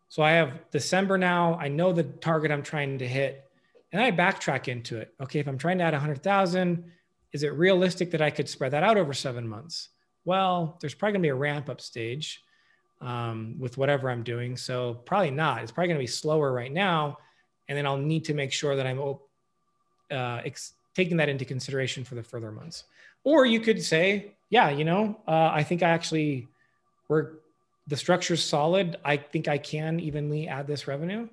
[0.08, 1.54] So I have December now.
[1.54, 3.44] I know the target I'm trying to hit
[3.92, 5.12] and I backtrack into it.
[5.20, 5.38] Okay.
[5.40, 6.84] If I'm trying to add 100,000,
[7.32, 9.88] is it realistic that I could spread that out over seven months?
[10.24, 12.43] Well, there's probably gonna be a ramp up stage
[13.04, 14.56] um, with whatever I'm doing.
[14.56, 15.62] So probably not.
[15.62, 17.18] It's probably going to be slower right now,
[17.68, 18.98] and then I'll need to make sure that I'm
[20.10, 22.84] uh, ex- taking that into consideration for the further months.
[23.22, 26.48] Or you could say, yeah, you know, uh, I think I actually
[27.08, 27.32] we're
[27.86, 28.96] the structure's solid.
[29.04, 31.28] I think I can evenly add this revenue,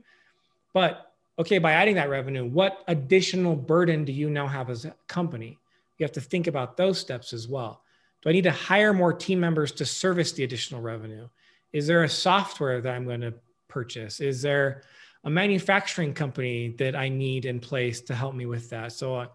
[0.74, 4.94] but okay, by adding that revenue, what additional burden do you now have as a
[5.08, 5.58] company?
[5.98, 7.82] You have to think about those steps as well.
[8.22, 11.28] Do I need to hire more team members to service the additional revenue?
[11.74, 13.34] Is there a software that I'm going to
[13.68, 14.20] purchase?
[14.20, 14.84] Is there
[15.24, 18.92] a manufacturing company that I need in place to help me with that?
[18.92, 19.28] So, uh,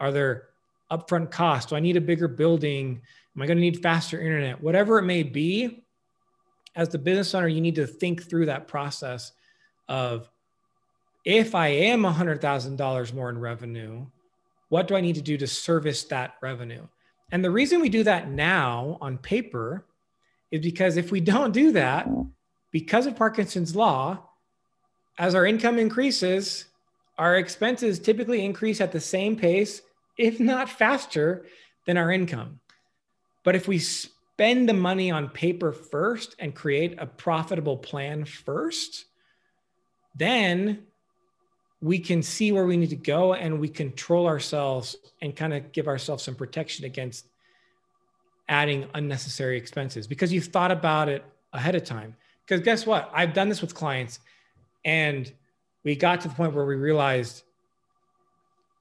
[0.00, 0.48] are there
[0.90, 1.70] upfront costs?
[1.70, 3.00] Do I need a bigger building?
[3.36, 4.60] Am I going to need faster internet?
[4.60, 5.84] Whatever it may be,
[6.74, 9.32] as the business owner, you need to think through that process
[9.88, 10.30] of
[11.24, 14.06] if I am $100,000 more in revenue,
[14.68, 16.86] what do I need to do to service that revenue?
[17.30, 19.86] And the reason we do that now on paper
[20.52, 22.08] is because if we don't do that,
[22.70, 24.28] because of Parkinson's law,
[25.18, 26.66] as our income increases,
[27.18, 29.82] our expenses typically increase at the same pace,
[30.16, 31.46] if not faster,
[31.86, 32.60] than our income.
[33.44, 39.06] But if we spend the money on paper first and create a profitable plan first,
[40.14, 40.84] then
[41.80, 45.72] we can see where we need to go and we control ourselves and kind of
[45.72, 47.26] give ourselves some protection against
[48.48, 52.16] adding unnecessary expenses because you've thought about it ahead of time.
[52.46, 53.10] Because guess what?
[53.14, 54.18] I've done this with clients
[54.84, 55.32] and
[55.84, 57.42] we got to the point where we realized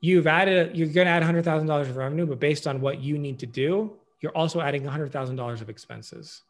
[0.02, 3.40] you've added, you're going to add $100,000 of revenue, but based on what you need
[3.40, 6.42] to do, you're also adding $100,000 of expenses.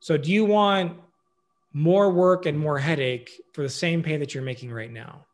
[0.00, 0.98] So do you want
[1.72, 5.26] more work and more headache for the same pay that you're making right now?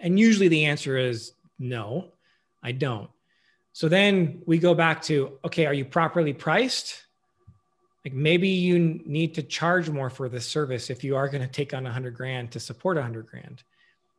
[0.00, 2.10] And usually the answer is no,
[2.62, 3.10] I don't.
[3.74, 7.04] So then we go back to okay, are you properly priced?
[8.04, 11.48] Like maybe you need to charge more for the service if you are going to
[11.48, 13.64] take on a hundred grand to support a hundred grand.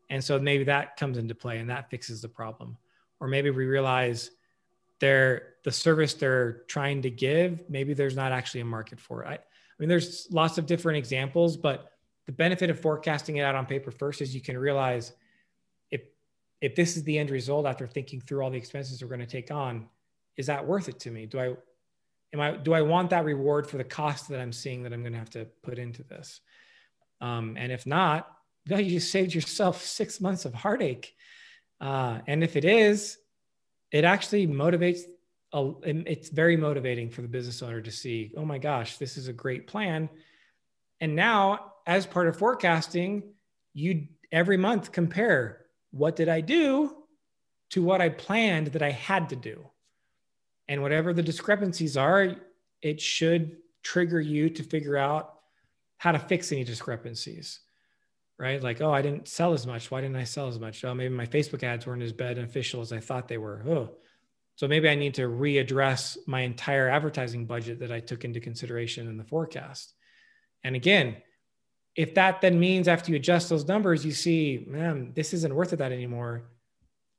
[0.10, 2.76] And so maybe that comes into play and that fixes the problem.
[3.22, 4.30] Or maybe we realize
[4.99, 9.28] they're the service they're trying to give, maybe there's not actually a market for it.
[9.28, 9.39] I, I
[9.80, 11.93] mean, there's lots of different examples, but
[12.26, 15.14] the benefit of forecasting it out on paper first is you can realize
[16.66, 19.28] if this is the end result after thinking through all the expenses we're going to
[19.28, 19.86] take on,
[20.36, 21.28] is that worth it to me?
[21.28, 21.53] Do I
[22.34, 25.01] am I do I want that reward for the cost that I'm seeing that I'm
[25.01, 26.41] going to have to put into this?
[27.22, 28.28] Um, and if not,
[28.68, 31.13] no, you just saved yourself six months of heartache.
[31.80, 33.18] Uh, and if it is,
[33.91, 35.01] it actually motivates.
[35.53, 39.28] A, it's very motivating for the business owner to see, oh my gosh, this is
[39.28, 40.09] a great plan.
[40.99, 43.24] And now, as part of forecasting,
[43.74, 45.64] you every month compare
[45.96, 46.93] what did I do
[47.70, 49.70] to what I planned that I had to do?
[50.68, 52.36] And whatever the discrepancies are,
[52.82, 55.36] it should trigger you to figure out
[55.98, 57.62] how to fix any discrepancies,
[58.38, 58.62] right?
[58.62, 59.89] Like, oh, I didn't sell as much.
[59.89, 60.84] Why didn't I sell as much?
[60.84, 63.64] Oh, maybe my Facebook ads weren't as beneficial as I thought they were.
[63.66, 63.91] Oh,
[64.56, 69.08] so maybe I need to readdress my entire advertising budget that I took into consideration
[69.08, 69.93] in the forecast.
[70.62, 71.18] And again,
[71.96, 75.74] if that then means after you adjust those numbers, you see, man, this isn't worth
[75.74, 76.43] it that anymore.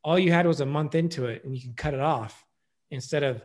[0.05, 2.45] All you had was a month into it and you can cut it off
[2.91, 3.43] instead of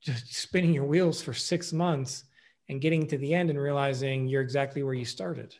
[0.00, 2.24] just spinning your wheels for six months
[2.68, 5.54] and getting to the end and realizing you're exactly where you started.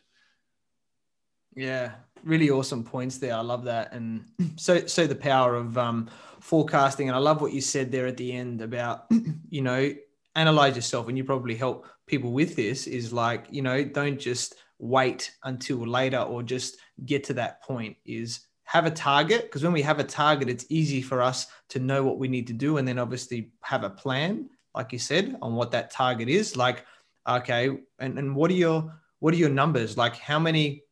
[1.55, 1.91] Yeah,
[2.23, 3.35] really awesome points there.
[3.35, 3.93] I love that.
[3.93, 7.09] And so, so the power of um, forecasting.
[7.09, 9.05] And I love what you said there at the end about,
[9.49, 9.93] you know,
[10.35, 14.55] analyze yourself and you probably help people with this is like you know don't just
[14.79, 19.73] wait until later or just get to that point is have a target because when
[19.73, 22.77] we have a target it's easy for us to know what we need to do
[22.77, 26.55] and then obviously have a plan like you said on what that target is.
[26.55, 26.85] Like
[27.27, 29.97] okay and, and what are your what are your numbers?
[29.97, 30.83] Like how many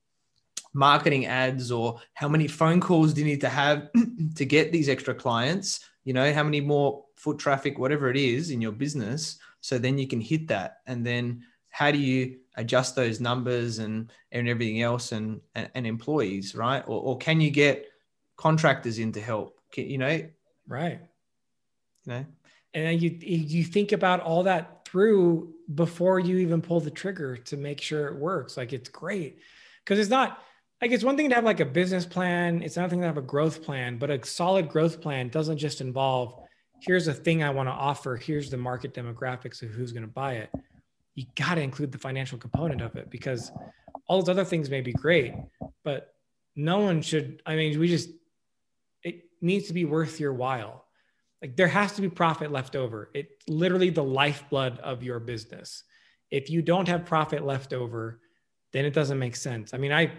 [0.74, 3.90] marketing ads or how many phone calls do you need to have
[4.36, 5.80] to get these extra clients?
[6.04, 9.98] You know how many more foot traffic whatever it is in your business so then
[9.98, 10.82] you can hit that.
[10.86, 11.42] And then
[11.72, 16.84] how do you adjust those numbers and and everything else and and, and employees right?
[16.86, 17.88] Or, or can you get
[18.38, 19.60] contractors in to help?
[19.72, 20.30] Can, you know?
[20.68, 21.00] Right.
[22.06, 22.26] You know?
[22.76, 27.58] And you you think about all that through before you even pull the trigger to
[27.58, 28.58] make sure it works.
[28.58, 29.40] Like it's great.
[29.84, 30.44] Because it's not
[30.80, 32.62] like it's one thing to have like a business plan.
[32.62, 33.98] It's another thing to have a growth plan.
[33.98, 36.45] But a solid growth plan doesn't just involve
[36.86, 40.08] here's a thing i want to offer here's the market demographics of who's going to
[40.08, 40.50] buy it.
[41.16, 43.52] You got to include the financial component of it because
[44.08, 45.34] all those other things may be great
[45.84, 46.14] but
[46.56, 48.10] no one should i mean we just
[49.04, 50.86] it needs to be worth your while.
[51.42, 53.12] Like there has to be profit left over.
[53.14, 55.84] It literally the lifeblood of your business.
[56.32, 58.20] If you don't have profit left over
[58.74, 59.74] then it doesn't make sense.
[59.74, 60.12] I mean i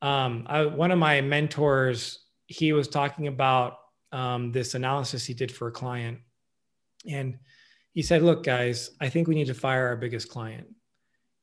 [0.00, 3.78] um, I, one of my mentors, he was talking about
[4.12, 6.18] um, this analysis he did for a client.
[7.08, 7.38] And
[7.92, 10.68] he said, Look, guys, I think we need to fire our biggest client.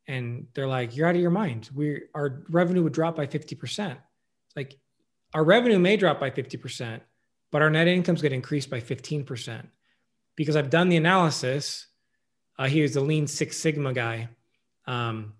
[0.07, 1.69] And they're like, You're out of your mind.
[1.73, 3.97] We our revenue would drop by 50%.
[4.55, 4.77] Like
[5.33, 7.01] our revenue may drop by 50%,
[7.51, 9.67] but our net income's going to increase by 15%.
[10.35, 11.87] Because I've done the analysis.
[12.57, 14.29] Uh, he was a lean Six Sigma guy.
[14.87, 15.33] Um,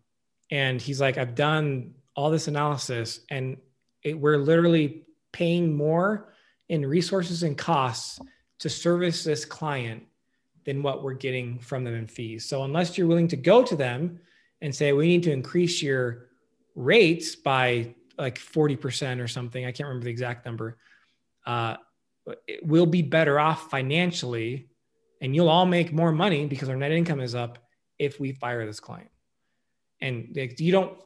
[0.51, 3.57] and he's like, I've done all this analysis and
[4.03, 6.33] it, we're literally paying more
[6.69, 8.19] in resources and costs
[8.59, 10.03] to service this client
[10.65, 12.45] than what we're getting from them in fees.
[12.45, 14.19] So unless you're willing to go to them
[14.61, 16.27] and say, we need to increase your
[16.75, 20.77] rates by like 40% or something, I can't remember the exact number,
[21.45, 21.77] uh,
[22.61, 24.69] we'll be better off financially
[25.21, 27.57] and you'll all make more money because our net income is up
[27.97, 29.09] if we fire this client.
[30.01, 30.97] And you don't,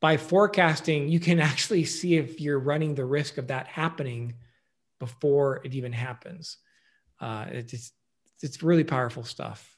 [0.00, 4.34] by forecasting, you can actually see if you're running the risk of that happening
[4.98, 6.58] before it even happens.
[7.20, 7.92] Uh, it's,
[8.42, 9.76] it's really powerful stuff.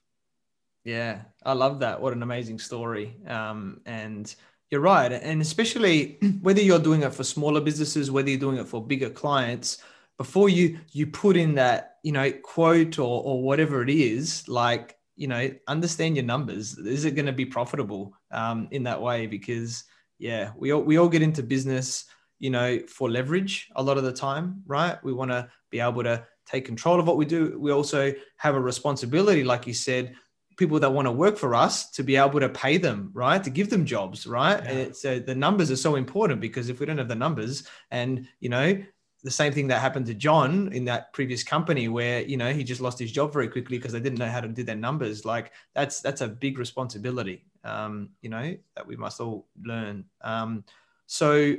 [0.84, 2.00] Yeah, I love that.
[2.00, 3.16] What an amazing story.
[3.26, 4.32] Um, and
[4.70, 5.12] you're right.
[5.12, 9.10] And especially whether you're doing it for smaller businesses, whether you're doing it for bigger
[9.10, 9.78] clients,
[10.16, 14.96] before you you put in that you know quote or or whatever it is, like
[15.16, 16.76] you know, understand your numbers.
[16.78, 19.26] Is it going to be profitable um, in that way?
[19.26, 19.84] Because
[20.18, 22.04] yeah, we all, we all get into business,
[22.38, 25.02] you know, for leverage a lot of the time, right?
[25.02, 27.58] We want to be able to take control of what we do.
[27.58, 30.14] We also have a responsibility, like you said,
[30.56, 33.42] people that want to work for us to be able to pay them, right?
[33.44, 34.62] To give them jobs, right?
[34.64, 34.70] Yeah.
[34.70, 38.26] And so the numbers are so important because if we don't have the numbers and,
[38.40, 38.82] you know,
[39.22, 42.62] the same thing that happened to John in that previous company where, you know, he
[42.62, 45.24] just lost his job very quickly because they didn't know how to do their numbers.
[45.24, 50.04] Like that's, that's a big responsibility, um, you know, that we must all learn.
[50.22, 50.64] Um,
[51.06, 51.56] so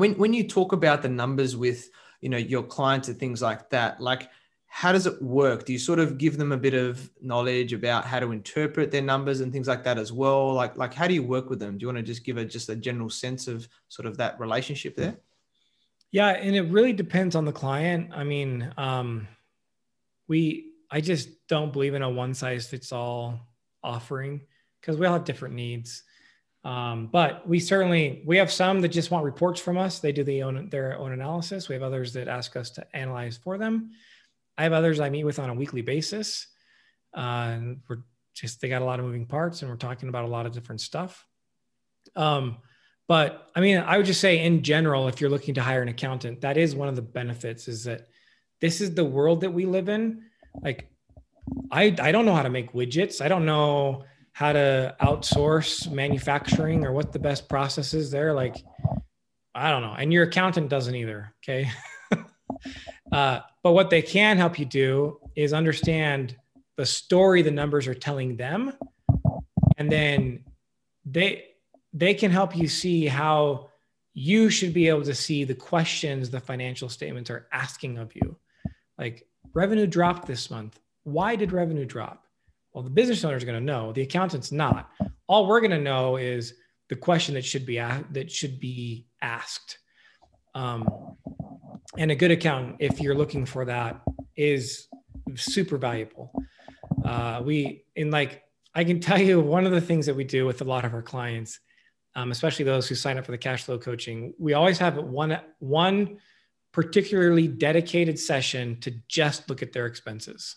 [0.00, 1.90] when, when you talk about the numbers with,
[2.20, 4.30] you know, your clients and things like that, like,
[4.72, 5.64] how does it work?
[5.64, 9.02] Do you sort of give them a bit of knowledge about how to interpret their
[9.02, 10.54] numbers and things like that as well?
[10.54, 11.76] Like, like how do you work with them?
[11.76, 14.38] Do you want to just give a just a general sense of sort of that
[14.38, 15.16] relationship there?
[16.12, 18.10] Yeah, and it really depends on the client.
[18.12, 19.26] I mean, um,
[20.28, 23.40] we I just don't believe in a one size fits all
[23.82, 24.42] offering
[24.80, 26.04] because we all have different needs.
[26.62, 29.98] Um, but we certainly we have some that just want reports from us.
[29.98, 31.68] They do the own, their own analysis.
[31.68, 33.92] We have others that ask us to analyze for them.
[34.58, 36.46] I have others I meet with on a weekly basis.
[37.16, 38.02] Uh, and we're
[38.34, 40.52] just, they got a lot of moving parts and we're talking about a lot of
[40.52, 41.26] different stuff.
[42.14, 42.58] Um,
[43.08, 45.88] but I mean, I would just say in general, if you're looking to hire an
[45.88, 48.06] accountant, that is one of the benefits is that
[48.60, 50.24] this is the world that we live in.
[50.62, 50.90] Like,
[51.70, 53.20] I, I don't know how to make widgets.
[53.24, 54.04] I don't know
[54.40, 58.32] how to outsource manufacturing or what the best process is there.
[58.32, 58.56] Like,
[59.54, 59.94] I don't know.
[59.98, 61.34] And your accountant doesn't either.
[61.44, 61.70] Okay.
[63.12, 66.36] uh, but what they can help you do is understand
[66.78, 68.72] the story the numbers are telling them.
[69.76, 70.46] And then
[71.04, 71.44] they
[71.92, 73.68] they can help you see how
[74.14, 78.38] you should be able to see the questions the financial statements are asking of you.
[78.96, 80.80] Like revenue dropped this month.
[81.02, 82.24] Why did revenue drop?
[82.72, 83.92] Well, the business owner is going to know.
[83.92, 84.90] The accountant's not.
[85.26, 86.54] All we're going to know is
[86.88, 89.78] the question that should be that should be asked.
[90.54, 91.16] Um,
[91.96, 94.00] and a good accountant, if you're looking for that,
[94.36, 94.88] is
[95.34, 96.32] super valuable.
[97.04, 98.42] Uh, we in like
[98.74, 100.94] I can tell you one of the things that we do with a lot of
[100.94, 101.58] our clients,
[102.14, 105.40] um, especially those who sign up for the cash flow coaching, we always have one
[105.58, 106.18] one
[106.72, 110.56] particularly dedicated session to just look at their expenses.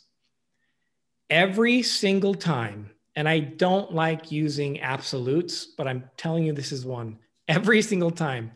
[1.34, 6.86] Every single time, and I don't like using absolutes, but I'm telling you this is
[6.86, 7.18] one.
[7.48, 8.52] Every single time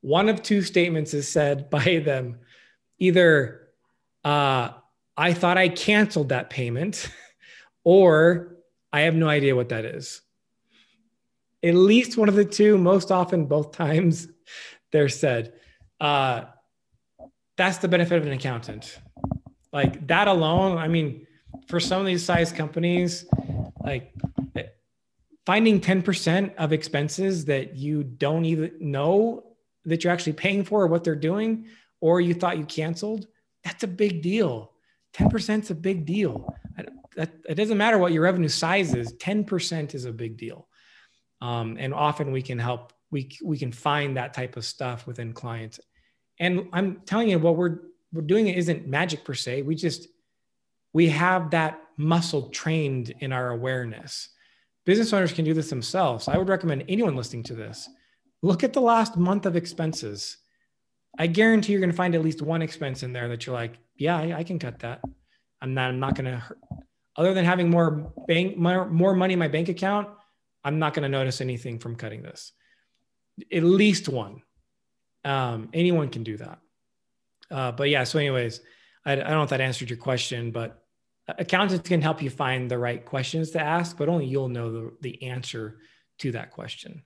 [0.00, 2.38] one of two statements is said by them
[3.00, 3.70] either
[4.24, 4.70] uh,
[5.16, 7.10] I thought I canceled that payment,
[7.84, 8.58] or
[8.92, 10.20] I have no idea what that is.
[11.64, 14.28] At least one of the two, most often, both times,
[14.92, 15.54] they're said.
[16.00, 16.42] Uh,
[17.56, 19.00] that's the benefit of an accountant.
[19.72, 21.26] Like that alone, I mean,
[21.70, 23.24] for some of these size companies,
[23.82, 24.12] like
[25.46, 29.44] finding 10% of expenses that you don't even know
[29.84, 31.66] that you're actually paying for or what they're doing,
[32.00, 33.26] or you thought you canceled,
[33.64, 34.72] that's a big deal.
[35.14, 36.54] 10% is a big deal.
[37.16, 40.68] That, it doesn't matter what your revenue size is, 10% is a big deal.
[41.40, 45.32] Um, and often we can help, we, we can find that type of stuff within
[45.32, 45.80] clients.
[46.38, 47.78] And I'm telling you, what we're,
[48.12, 49.62] we're doing isn't magic per se.
[49.62, 50.08] We just,
[50.92, 54.28] we have that muscle trained in our awareness.
[54.86, 56.28] Business owners can do this themselves.
[56.28, 57.88] I would recommend anyone listening to this
[58.42, 60.38] look at the last month of expenses.
[61.18, 63.78] I guarantee you're going to find at least one expense in there that you're like,
[63.96, 65.02] yeah, I, can cut that.
[65.60, 66.58] I'm not, I'm not going to, hurt.
[67.16, 70.08] other than having more bank, more, more money in my bank account,
[70.64, 72.52] I'm not going to notice anything from cutting this.
[73.52, 74.42] At least one.
[75.24, 76.58] Um, anyone can do that.
[77.50, 78.60] Uh, but yeah, so anyways,
[79.04, 80.79] I, I don't know if that answered your question, but
[81.28, 84.92] accountants can help you find the right questions to ask, but only you'll know the,
[85.00, 85.78] the answer
[86.18, 87.02] to that question.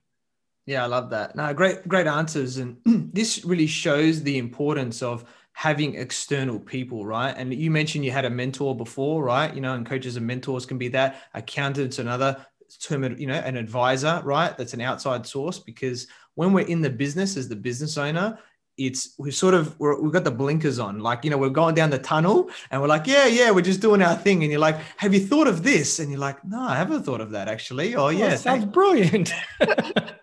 [0.65, 1.35] Yeah, I love that.
[1.35, 2.57] No, great, great answers.
[2.57, 2.77] And
[3.13, 7.33] this really shows the importance of having external people, right?
[7.37, 9.53] And you mentioned you had a mentor before, right?
[9.53, 12.45] You know, and coaches and mentors can be that, accountants, another
[12.81, 14.57] term, you know, an advisor, right?
[14.57, 18.37] That's an outside source because when we're in the business as the business owner,
[18.77, 20.99] it's we sort of we have got the blinkers on.
[20.99, 23.81] Like you know we're going down the tunnel and we're like yeah yeah we're just
[23.81, 24.43] doing our thing.
[24.43, 25.99] And you're like have you thought of this?
[25.99, 27.95] And you're like no i haven't thought of that actually.
[27.95, 29.33] Oh, oh yeah sounds brilliant.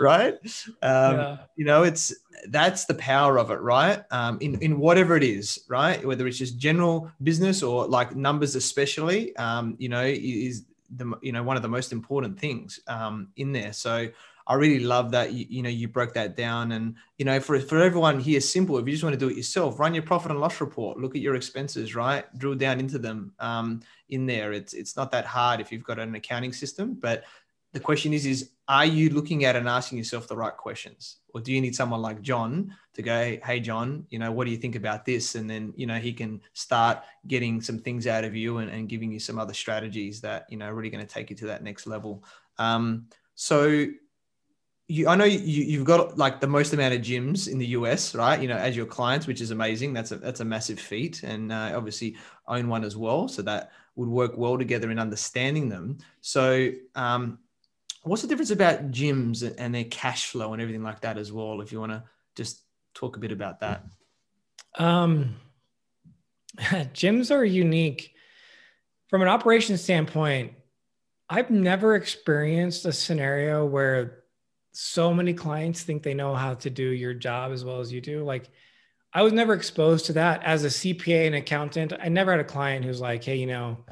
[0.00, 0.34] Right?
[0.80, 1.36] Um, yeah.
[1.56, 2.14] you know it's
[2.50, 4.04] that's the power of it right?
[4.12, 6.06] Um, in, in whatever it is right?
[6.06, 11.32] Whether it's just general business or like numbers especially um, you know is the you
[11.32, 13.72] know one of the most important things um, in there.
[13.72, 14.08] So
[14.48, 16.72] I really love that you, you know you broke that down.
[16.72, 19.36] And you know for for everyone here simple if you just want to do it
[19.36, 20.98] yourself run your profit and loss report.
[20.98, 22.24] Look at your expenses right?
[22.38, 24.52] Drill down into them um, in there.
[24.52, 27.24] It's it's not that hard if you've got an accounting system but
[27.74, 31.16] the question is is are you looking at and asking yourself the right questions?
[31.34, 34.50] Or do you need someone like john to go hey john you know what do
[34.50, 35.34] you think about this?
[35.34, 38.88] And then you know he can start getting some things out of you and, and
[38.88, 41.46] giving you some other strategies that you know are really going to take you to
[41.46, 42.24] that next level.
[42.56, 43.86] Um, so
[44.88, 48.14] you, I know you, you've got like the most amount of gyms in the US,
[48.14, 48.40] right?
[48.40, 49.92] You know, as your clients, which is amazing.
[49.92, 52.16] That's a that's a massive feat, and uh, obviously
[52.46, 55.98] own one as well, so that would work well together in understanding them.
[56.22, 57.38] So, um,
[58.02, 61.60] what's the difference about gyms and their cash flow and everything like that as well?
[61.60, 62.62] If you want to just
[62.94, 63.84] talk a bit about that.
[64.78, 65.36] Um,
[66.58, 68.14] gyms are unique
[69.08, 70.52] from an operations standpoint.
[71.28, 74.17] I've never experienced a scenario where
[74.80, 78.00] so many clients think they know how to do your job as well as you
[78.00, 78.22] do.
[78.22, 78.48] Like,
[79.12, 81.92] I was never exposed to that as a CPA and accountant.
[82.00, 83.84] I never had a client who's like, "Hey, you know,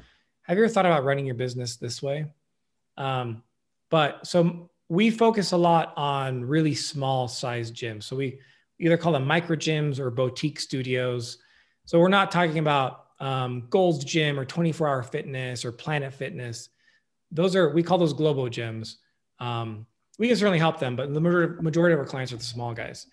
[0.42, 2.26] have you ever thought about running your business this way?"
[2.96, 3.42] Um,
[3.90, 8.04] but so we focus a lot on really small size gyms.
[8.04, 8.38] So we
[8.78, 11.38] either call them micro gyms or boutique studios.
[11.84, 16.68] So we're not talking about um, Gold's Gym or 24 Hour Fitness or Planet Fitness.
[17.32, 18.98] Those are we call those global gyms.
[19.40, 19.86] Um,
[20.18, 23.06] we can certainly help them, but the majority of our clients are the small guys.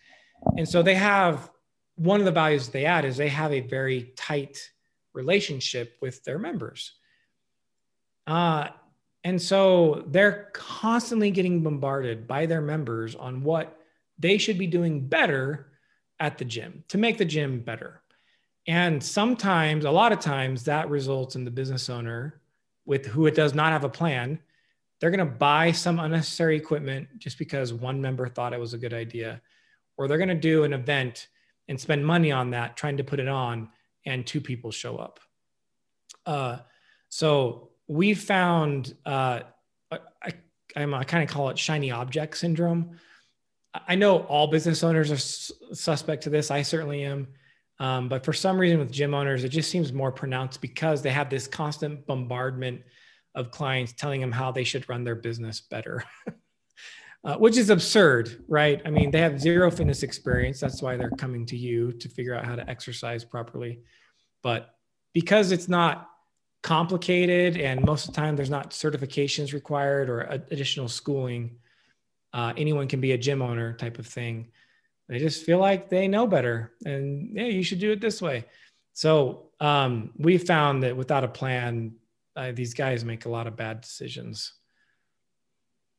[0.58, 1.50] And so they have
[1.96, 4.72] one of the values they add is they have a very tight
[5.14, 6.94] relationship with their members.
[8.26, 8.68] Uh,
[9.24, 13.78] and so they're constantly getting bombarded by their members on what
[14.20, 15.68] they should be doing better
[16.20, 18.02] at the gym to make the gym better.
[18.66, 22.40] And sometimes, a lot of times, that results in the business owner
[22.86, 24.40] with who it does not have a plan
[25.04, 28.78] they're going to buy some unnecessary equipment just because one member thought it was a
[28.78, 29.42] good idea,
[29.98, 31.28] or they're going to do an event
[31.68, 33.68] and spend money on that, trying to put it on,
[34.06, 35.20] and two people show up.
[36.26, 36.60] Uh,
[37.10, 39.42] so we found, uh,
[39.92, 40.32] I,
[40.74, 42.98] I'm, I kind of call it shiny object syndrome.
[43.74, 46.50] I know all business owners are suspect to this.
[46.50, 47.28] I certainly am.
[47.78, 51.10] Um, but for some reason, with gym owners, it just seems more pronounced because they
[51.10, 52.84] have this constant bombardment
[53.36, 56.04] of clients telling them how they should run their business better,
[57.24, 58.82] uh, which is absurd, right?
[58.86, 60.60] I mean, they have zero fitness experience.
[60.60, 63.80] That's why they're coming to you to figure out how to exercise properly.
[64.42, 64.76] But
[65.14, 66.10] because it's not
[66.62, 71.58] complicated and most of the time there's not certifications required or additional schooling,
[72.34, 74.48] uh, anyone can be a gym owner type of thing.
[75.10, 78.46] They just feel like they know better and yeah, you should do it this way.
[78.94, 81.96] So um, we found that without a plan,
[82.36, 84.54] uh, these guys make a lot of bad decisions.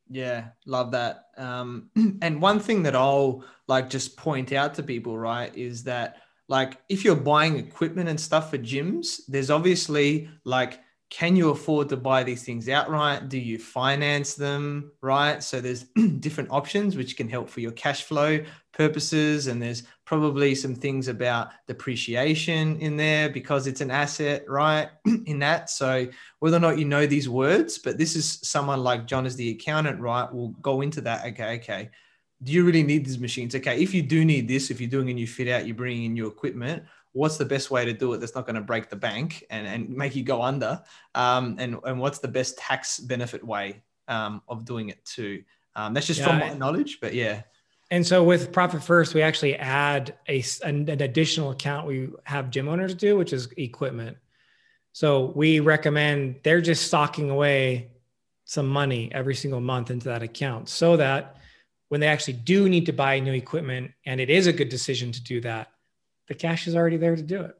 [0.09, 1.25] Yeah, love that.
[1.37, 1.89] Um,
[2.21, 6.17] and one thing that I'll like just point out to people, right, is that
[6.47, 10.79] like if you're buying equipment and stuff for gyms, there's obviously like
[11.09, 13.29] can you afford to buy these things outright?
[13.29, 14.91] Do you finance them?
[15.01, 15.41] Right.
[15.41, 15.83] So there's
[16.19, 19.47] different options which can help for your cash flow purposes.
[19.47, 24.89] And there's probably some things about depreciation in there because it's an asset, right?
[25.25, 25.69] in that.
[25.69, 26.07] So
[26.39, 29.49] whether or not you know these words, but this is someone like John as the
[29.49, 30.31] accountant, right?
[30.31, 31.25] Will go into that.
[31.25, 31.55] Okay.
[31.55, 31.89] Okay.
[32.43, 33.55] Do you really need these machines?
[33.55, 33.81] Okay.
[33.81, 36.13] If you do need this, if you're doing a new fit out, you're bringing in
[36.13, 36.83] new equipment
[37.15, 39.65] what's the best way to do it that's not going to break the bank and,
[39.65, 40.81] and make you go under
[41.15, 45.41] um, and, and what's the best tax benefit way um, of doing it too
[45.77, 47.41] um, that's just yeah, from my knowledge but yeah
[47.91, 52.49] and so with profit first we actually add a, an, an additional account we have
[52.49, 54.17] gym owners do which is equipment
[54.91, 57.89] so we recommend they're just stocking away
[58.45, 61.37] some money every single month into that account so that
[61.89, 65.11] when they actually do need to buy new equipment and it is a good decision
[65.11, 65.71] to do that
[66.27, 67.57] the cash is already there to do it.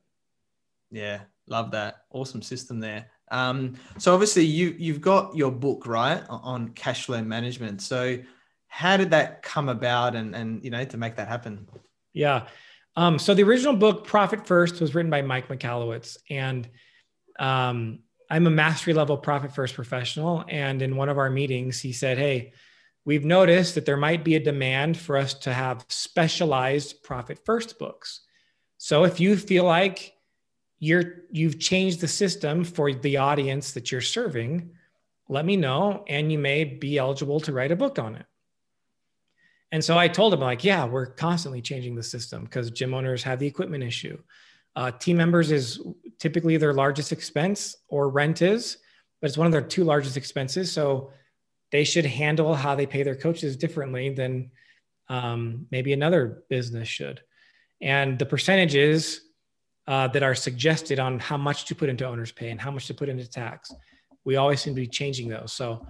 [0.92, 2.06] Yeah, love that.
[2.12, 3.08] Awesome system there.
[3.32, 7.82] Um, so obviously you you've got your book right on cash flow management.
[7.82, 8.20] So
[8.68, 11.68] how did that come about and and you know to make that happen?
[12.14, 12.48] Yeah.
[12.98, 16.70] Um, so the original book profit first was written by mike michalowicz and
[17.40, 18.00] um,
[18.30, 20.46] i'm a mastery level profit first professional.
[20.48, 22.54] And in one of our meetings he said hey
[23.04, 27.78] we've noticed that there might be a demand for us to have specialized profit first
[27.78, 28.22] books.
[28.78, 30.16] So if you feel like
[30.80, 34.72] you're you've changed the system for the audience that you're serving
[35.28, 38.26] let me know and you may be eligible to write a book on it
[39.76, 43.22] and so I told him, like, yeah, we're constantly changing the system because gym owners
[43.24, 44.18] have the equipment issue.
[44.74, 45.82] Uh, team members is
[46.18, 48.78] typically their largest expense, or rent is,
[49.20, 50.72] but it's one of their two largest expenses.
[50.72, 51.12] So
[51.74, 54.50] they should handle how they pay their coaches differently than
[55.10, 57.20] um, maybe another business should.
[57.82, 59.20] And the percentages
[59.88, 62.88] uh, that are suggested on how much to put into owner's pay and how much
[62.88, 63.74] to put into tax,
[64.24, 65.52] we always seem to be changing those.
[65.52, 65.86] So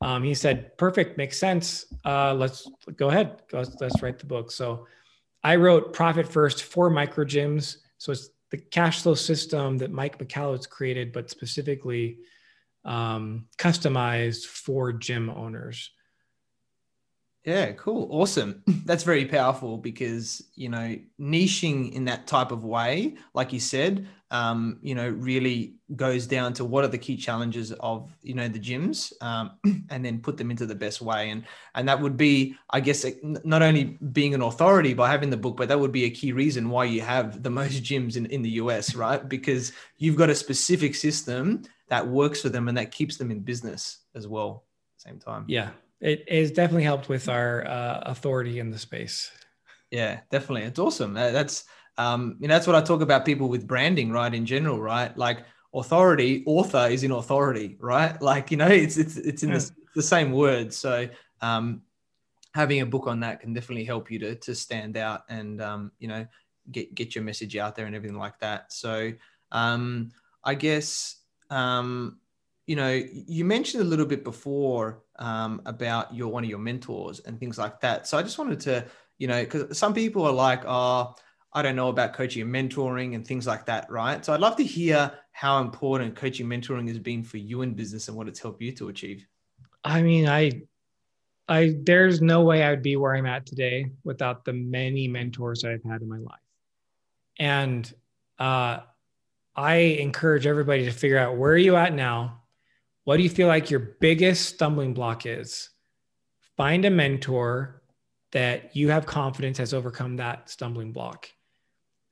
[0.00, 1.86] um, he said, perfect, makes sense.
[2.04, 3.42] Uh, let's go ahead.
[3.52, 4.50] Let's, let's write the book.
[4.50, 4.86] So
[5.42, 7.78] I wrote Profit First for micro gyms.
[7.98, 12.18] So it's the cash flow system that Mike Michalowicz created, but specifically
[12.84, 15.90] um, customized for gym owners.
[17.46, 18.08] Yeah, cool.
[18.10, 18.64] Awesome.
[18.84, 24.08] That's very powerful because, you know, niching in that type of way, like you said,
[24.32, 28.48] um, you know, really goes down to what are the key challenges of, you know,
[28.48, 29.52] the gyms um,
[29.90, 31.30] and then put them into the best way.
[31.30, 31.44] And,
[31.76, 35.56] and that would be, I guess, not only being an authority by having the book,
[35.56, 38.42] but that would be a key reason why you have the most gyms in, in
[38.42, 39.26] the US, right?
[39.28, 43.38] Because you've got a specific system that works for them and that keeps them in
[43.38, 44.64] business as well.
[44.96, 45.44] Same time.
[45.46, 45.70] Yeah,
[46.00, 49.30] it has definitely helped with our uh, authority in the space.
[49.90, 50.62] Yeah, definitely.
[50.62, 51.14] It's awesome.
[51.14, 51.64] That's
[51.98, 54.32] um, you know, that's what I talk about people with branding, right?
[54.32, 55.16] In general, right?
[55.16, 55.44] Like
[55.74, 58.20] authority, author is in authority, right?
[58.22, 59.58] Like you know, it's it's it's in yeah.
[59.58, 60.72] the, the same word.
[60.72, 61.08] So
[61.40, 61.82] um,
[62.54, 65.92] having a book on that can definitely help you to to stand out and um,
[65.98, 66.26] you know
[66.70, 68.72] get get your message out there and everything like that.
[68.72, 69.12] So
[69.52, 70.10] um,
[70.44, 71.16] I guess
[71.50, 72.18] um,
[72.66, 77.20] you know you mentioned a little bit before um, about your one of your mentors
[77.20, 78.06] and things like that.
[78.06, 78.84] So I just wanted to,
[79.18, 81.14] you know, because some people are like, oh,
[81.52, 84.22] I don't know about coaching and mentoring and things like that, right?
[84.24, 88.08] So I'd love to hear how important coaching mentoring has been for you in business
[88.08, 89.26] and what it's helped you to achieve.
[89.82, 90.62] I mean, I
[91.48, 95.62] I there's no way I would be where I'm at today without the many mentors
[95.62, 96.40] that I've had in my life.
[97.38, 97.90] And
[98.38, 98.80] uh
[99.54, 102.42] I encourage everybody to figure out where are you at now?
[103.06, 105.70] What do you feel like your biggest stumbling block is?
[106.56, 107.80] Find a mentor
[108.32, 111.28] that you have confidence has overcome that stumbling block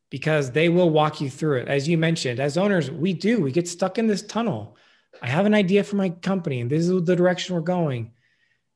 [0.09, 1.66] because they will walk you through it.
[1.66, 4.76] As you mentioned, as owners, we do, we get stuck in this tunnel.
[5.20, 8.12] I have an idea for my company and this is the direction we're going.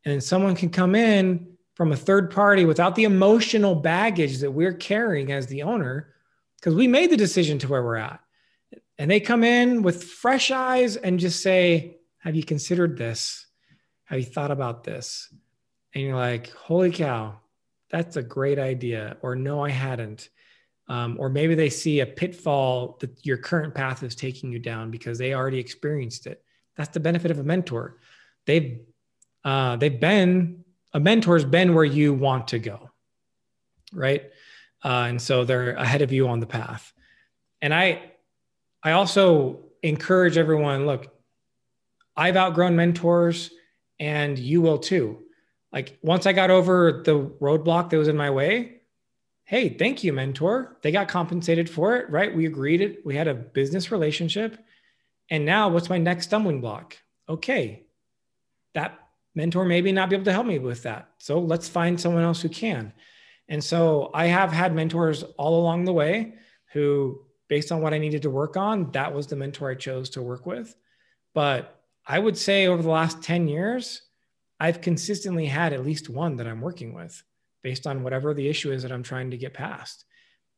[0.05, 4.51] And then someone can come in from a third party without the emotional baggage that
[4.51, 6.15] we're carrying as the owner,
[6.57, 8.19] because we made the decision to where we're at.
[8.99, 13.47] And they come in with fresh eyes and just say, have you considered this?
[14.05, 15.33] Have you thought about this?
[15.95, 17.39] And you're like, holy cow,
[17.91, 19.17] that's a great idea.
[19.23, 20.29] Or no, I hadn't.
[20.89, 24.91] Um, or maybe they see a pitfall that your current path is taking you down
[24.91, 26.43] because they already experienced it.
[26.77, 27.99] That's the benefit of a mentor.
[28.47, 28.81] They've
[29.45, 32.91] uh, they've been a mentor's been where you want to go,
[33.93, 34.25] right?
[34.85, 36.93] Uh, and so they're ahead of you on the path.
[37.61, 38.13] And I
[38.83, 40.87] I also encourage everyone.
[40.87, 41.09] Look,
[42.19, 43.51] I've outgrown mentors
[44.01, 45.23] and you will too.
[45.73, 48.81] Like once I got over the roadblock that was in my way,
[49.45, 50.77] hey, thank you, mentor.
[50.83, 52.35] They got compensated for it, right?
[52.35, 53.07] We agreed it.
[53.07, 54.59] We had a business relationship.
[55.31, 56.97] And now what's my next stumbling block?
[57.29, 57.85] Okay,
[58.75, 58.99] that
[59.35, 61.11] mentor maybe not be able to help me with that.
[61.19, 62.93] So let's find someone else who can.
[63.49, 66.35] And so I have had mentors all along the way
[66.73, 70.11] who, based on what I needed to work on, that was the mentor I chose
[70.11, 70.75] to work with.
[71.33, 71.78] But
[72.09, 74.01] I would say over the last 10 years,
[74.59, 77.23] I've consistently had at least one that I'm working with
[77.63, 80.07] based on whatever the issue is that I'm trying to get past.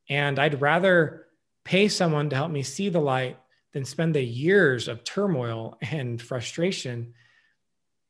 [0.09, 1.27] And I'd rather
[1.65, 3.37] pay someone to help me see the light
[3.73, 7.15] than spend the years of turmoil and frustration,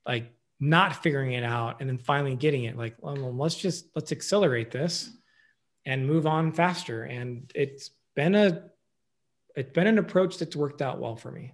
[0.07, 2.77] like not figuring it out and then finally getting it.
[2.77, 5.11] Like, well, let's just let's accelerate this
[5.87, 7.05] and move on faster.
[7.05, 8.65] And it's been a
[9.57, 11.53] it's been an approach that's worked out well for me.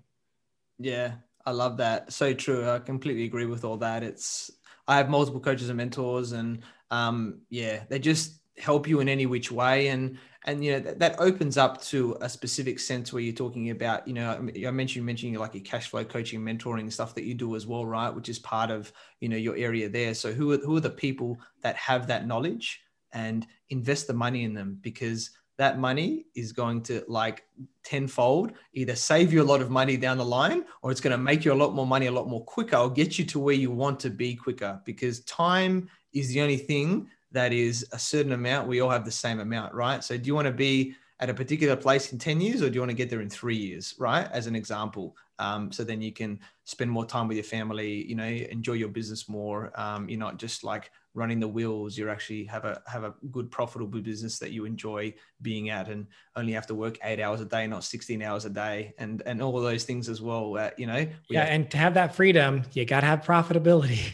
[0.78, 1.12] Yeah,
[1.46, 2.12] I love that.
[2.12, 2.68] So true.
[2.68, 4.02] I completely agree with all that.
[4.02, 4.50] It's
[4.88, 9.26] I have multiple coaches and mentors, and um, yeah, they just help you in any
[9.26, 13.22] which way and and you know that, that opens up to a specific sense where
[13.22, 14.30] you're talking about you know
[14.66, 17.84] i mentioned mentioning like your cash flow coaching mentoring stuff that you do as well
[17.84, 18.90] right which is part of
[19.20, 22.26] you know your area there so who are, who are the people that have that
[22.26, 22.80] knowledge
[23.12, 27.44] and invest the money in them because that money is going to like
[27.82, 31.18] tenfold either save you a lot of money down the line or it's going to
[31.18, 33.54] make you a lot more money a lot more quicker or get you to where
[33.54, 38.32] you want to be quicker because time is the only thing that is a certain
[38.32, 38.68] amount.
[38.68, 40.02] We all have the same amount right?
[40.02, 42.74] So do you want to be at a particular place in 10 years or do
[42.74, 44.30] you want to get there in three years right?
[44.32, 45.16] As an example.
[45.38, 48.88] Um, so then you can spend more time with your family you know enjoy your
[48.88, 49.72] business more.
[49.80, 53.50] Um, you're not just like running the wheels you actually have a have a good
[53.50, 56.06] profitable business that you enjoy being at and
[56.36, 59.42] only have to work eight hours a day not 16 hours a day and and
[59.42, 62.14] all of those things as well uh, you know yeah have- and to have that
[62.14, 64.12] freedom you got to have profitability.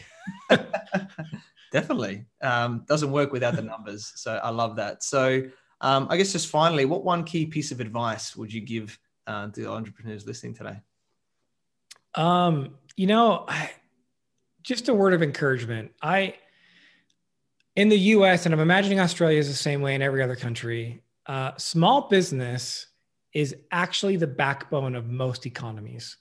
[1.71, 2.25] Definitely.
[2.41, 5.03] Um, doesn't work without the numbers so i love that.
[5.03, 5.43] So
[5.81, 8.97] um, i guess just finally what one key piece of advice would you give
[9.27, 10.79] uh, to the entrepreneurs listening today?
[12.15, 13.71] Um, you know I,
[14.61, 15.91] just a word of encouragement.
[16.01, 16.35] I
[17.75, 21.03] in the US, and I'm imagining Australia is the same way in every other country,
[21.25, 22.87] uh, small business
[23.33, 26.17] is actually the backbone of most economies.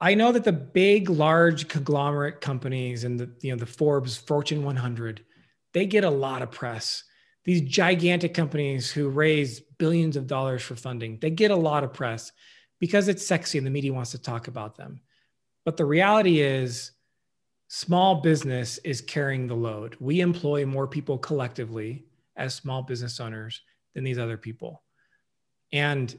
[0.00, 4.62] I know that the big, large conglomerate companies and the you know the Forbes Fortune
[4.62, 5.24] 100,
[5.72, 7.04] they get a lot of press.
[7.44, 11.94] These gigantic companies who raise billions of dollars for funding, they get a lot of
[11.94, 12.30] press
[12.78, 15.00] because it's sexy and the media wants to talk about them.
[15.64, 16.92] But the reality is,
[17.68, 19.96] small business is carrying the load.
[20.00, 22.06] We employ more people collectively
[22.36, 23.60] as small business owners
[23.94, 24.82] than these other people.
[25.72, 26.18] And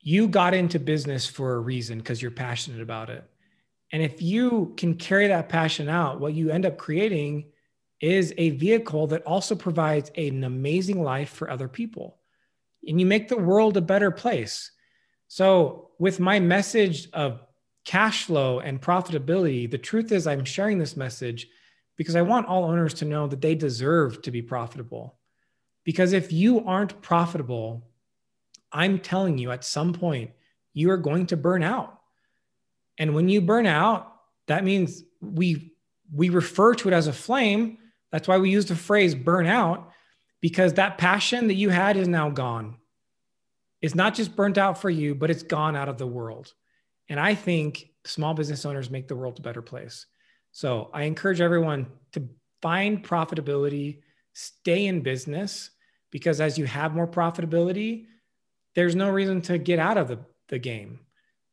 [0.00, 3.28] you got into business for a reason because you're passionate about it.
[3.92, 7.46] And if you can carry that passion out, what you end up creating
[8.00, 12.18] is a vehicle that also provides an amazing life for other people.
[12.86, 14.70] And you make the world a better place.
[15.28, 17.40] So, with my message of
[17.84, 21.48] cash flow and profitability, the truth is, I'm sharing this message
[21.96, 25.16] because I want all owners to know that they deserve to be profitable.
[25.84, 27.86] Because if you aren't profitable,
[28.72, 30.30] I'm telling you at some point,
[30.72, 32.00] you are going to burn out.
[32.98, 34.12] And when you burn out,
[34.46, 35.72] that means we
[36.12, 37.78] we refer to it as a flame.
[38.12, 39.90] That's why we use the phrase burn out
[40.40, 42.76] because that passion that you had is now gone.
[43.80, 46.52] It's not just burnt out for you, but it's gone out of the world.
[47.08, 50.06] And I think small business owners make the world a better place.
[50.52, 52.28] So I encourage everyone to
[52.62, 54.00] find profitability,
[54.32, 55.70] stay in business,
[56.10, 58.06] because as you have more profitability,
[58.74, 61.00] there's no reason to get out of the, the game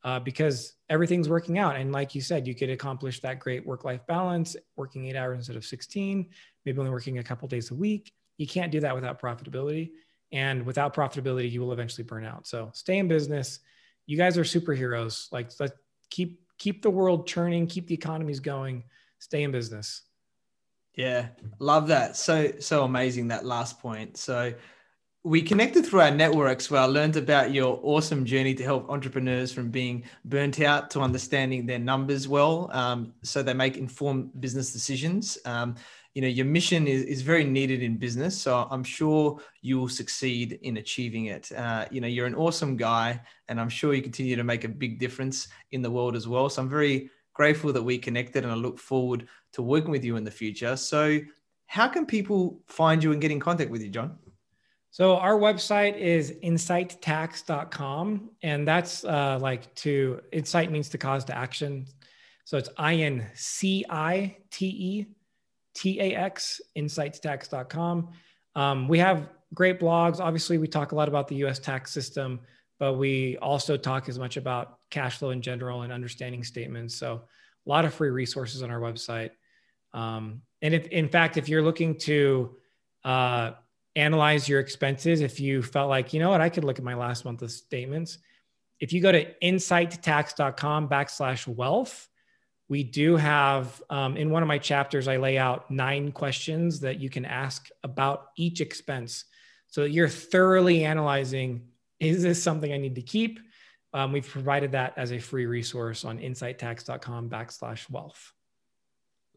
[0.04, 1.76] uh, because everything's working out.
[1.76, 5.38] And like you said, you could accomplish that great work life balance, working eight hours
[5.38, 6.30] instead of 16,
[6.66, 8.14] maybe only working a couple days a week.
[8.38, 9.92] You can't do that without profitability.
[10.32, 12.48] And without profitability, you will eventually burn out.
[12.48, 13.60] So stay in business
[14.06, 15.32] you guys are superheroes.
[15.32, 15.72] Like let
[16.10, 18.84] keep keep the world churning, keep the economies going,
[19.20, 20.04] stay in business.
[20.96, 21.28] Yeah,
[21.60, 22.18] love that.
[22.18, 24.18] So so amazing that last point.
[24.18, 24.54] So
[25.24, 29.54] we connected through our networks where I learned about your awesome journey to help entrepreneurs
[29.54, 34.74] from being burnt out to understanding their numbers well, um, so they make informed business
[34.74, 35.38] decisions.
[35.46, 35.76] Um,
[36.14, 39.88] you know your mission is, is very needed in business so i'm sure you will
[39.88, 41.50] succeed in achieving it.
[41.54, 43.18] Uh, you know you're an awesome guy
[43.48, 46.50] and i'm sure you continue to make a big difference in the world as well.
[46.50, 50.18] So i'm very grateful that we connected and i look forward to working with you
[50.18, 50.76] in the future.
[50.76, 51.20] So
[51.68, 54.18] how can people find you and get in contact with you john
[54.92, 61.36] so our website is incitetax.com and that's uh, like to incite means to cause to
[61.36, 61.88] action
[62.46, 64.36] so it's i-n-c-i-t-e
[65.74, 68.10] TAX, incitetax.com.
[68.56, 70.20] Um, we have great blogs.
[70.20, 72.40] Obviously, we talk a lot about the US tax system,
[72.80, 76.96] but we also talk as much about cash flow in general and understanding statements.
[76.96, 77.22] So,
[77.66, 79.32] a lot of free resources on our website.
[79.94, 82.58] Um, and if, in fact, if you're looking to
[83.04, 83.52] uh,
[83.96, 86.96] analyze your expenses, if you felt like, you know what, I could look at my
[86.96, 88.18] last month of statements.
[88.80, 92.10] If you go to incitetax.com backslash wealth,
[92.72, 97.00] we do have um, in one of my chapters i lay out nine questions that
[97.00, 99.26] you can ask about each expense
[99.68, 101.68] so that you're thoroughly analyzing
[102.00, 103.42] is this something i need to keep
[103.94, 108.32] um, we've provided that as a free resource on incitetax.com backslash wealth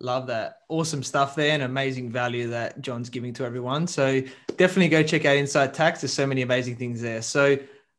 [0.01, 0.59] Love that.
[0.69, 3.87] Awesome stuff there and amazing value that John's giving to everyone.
[3.87, 4.21] So
[4.57, 6.01] definitely go check out Incite Tax.
[6.01, 7.23] There's so many amazing things there.
[7.23, 7.59] So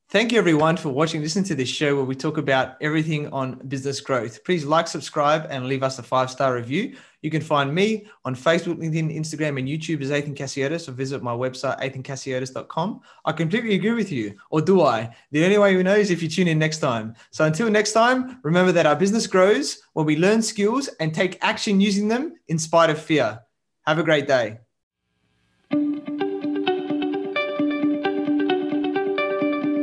[0.10, 1.22] Thank you, everyone, for watching.
[1.22, 4.44] Listen to this show where we talk about everything on business growth.
[4.44, 6.96] Please like, subscribe, and leave us a five star review.
[7.26, 11.24] You can find me on Facebook, LinkedIn, Instagram, and YouTube as Athin Cassiotis, or visit
[11.24, 13.02] my website, athincassiotis.com.
[13.26, 15.10] I completely agree with you, or do I?
[15.32, 17.16] The only way we know is if you tune in next time.
[17.32, 21.40] So until next time, remember that our business grows when we learn skills and take
[21.42, 23.40] action using them in spite of fear.
[23.88, 24.60] Have a great day.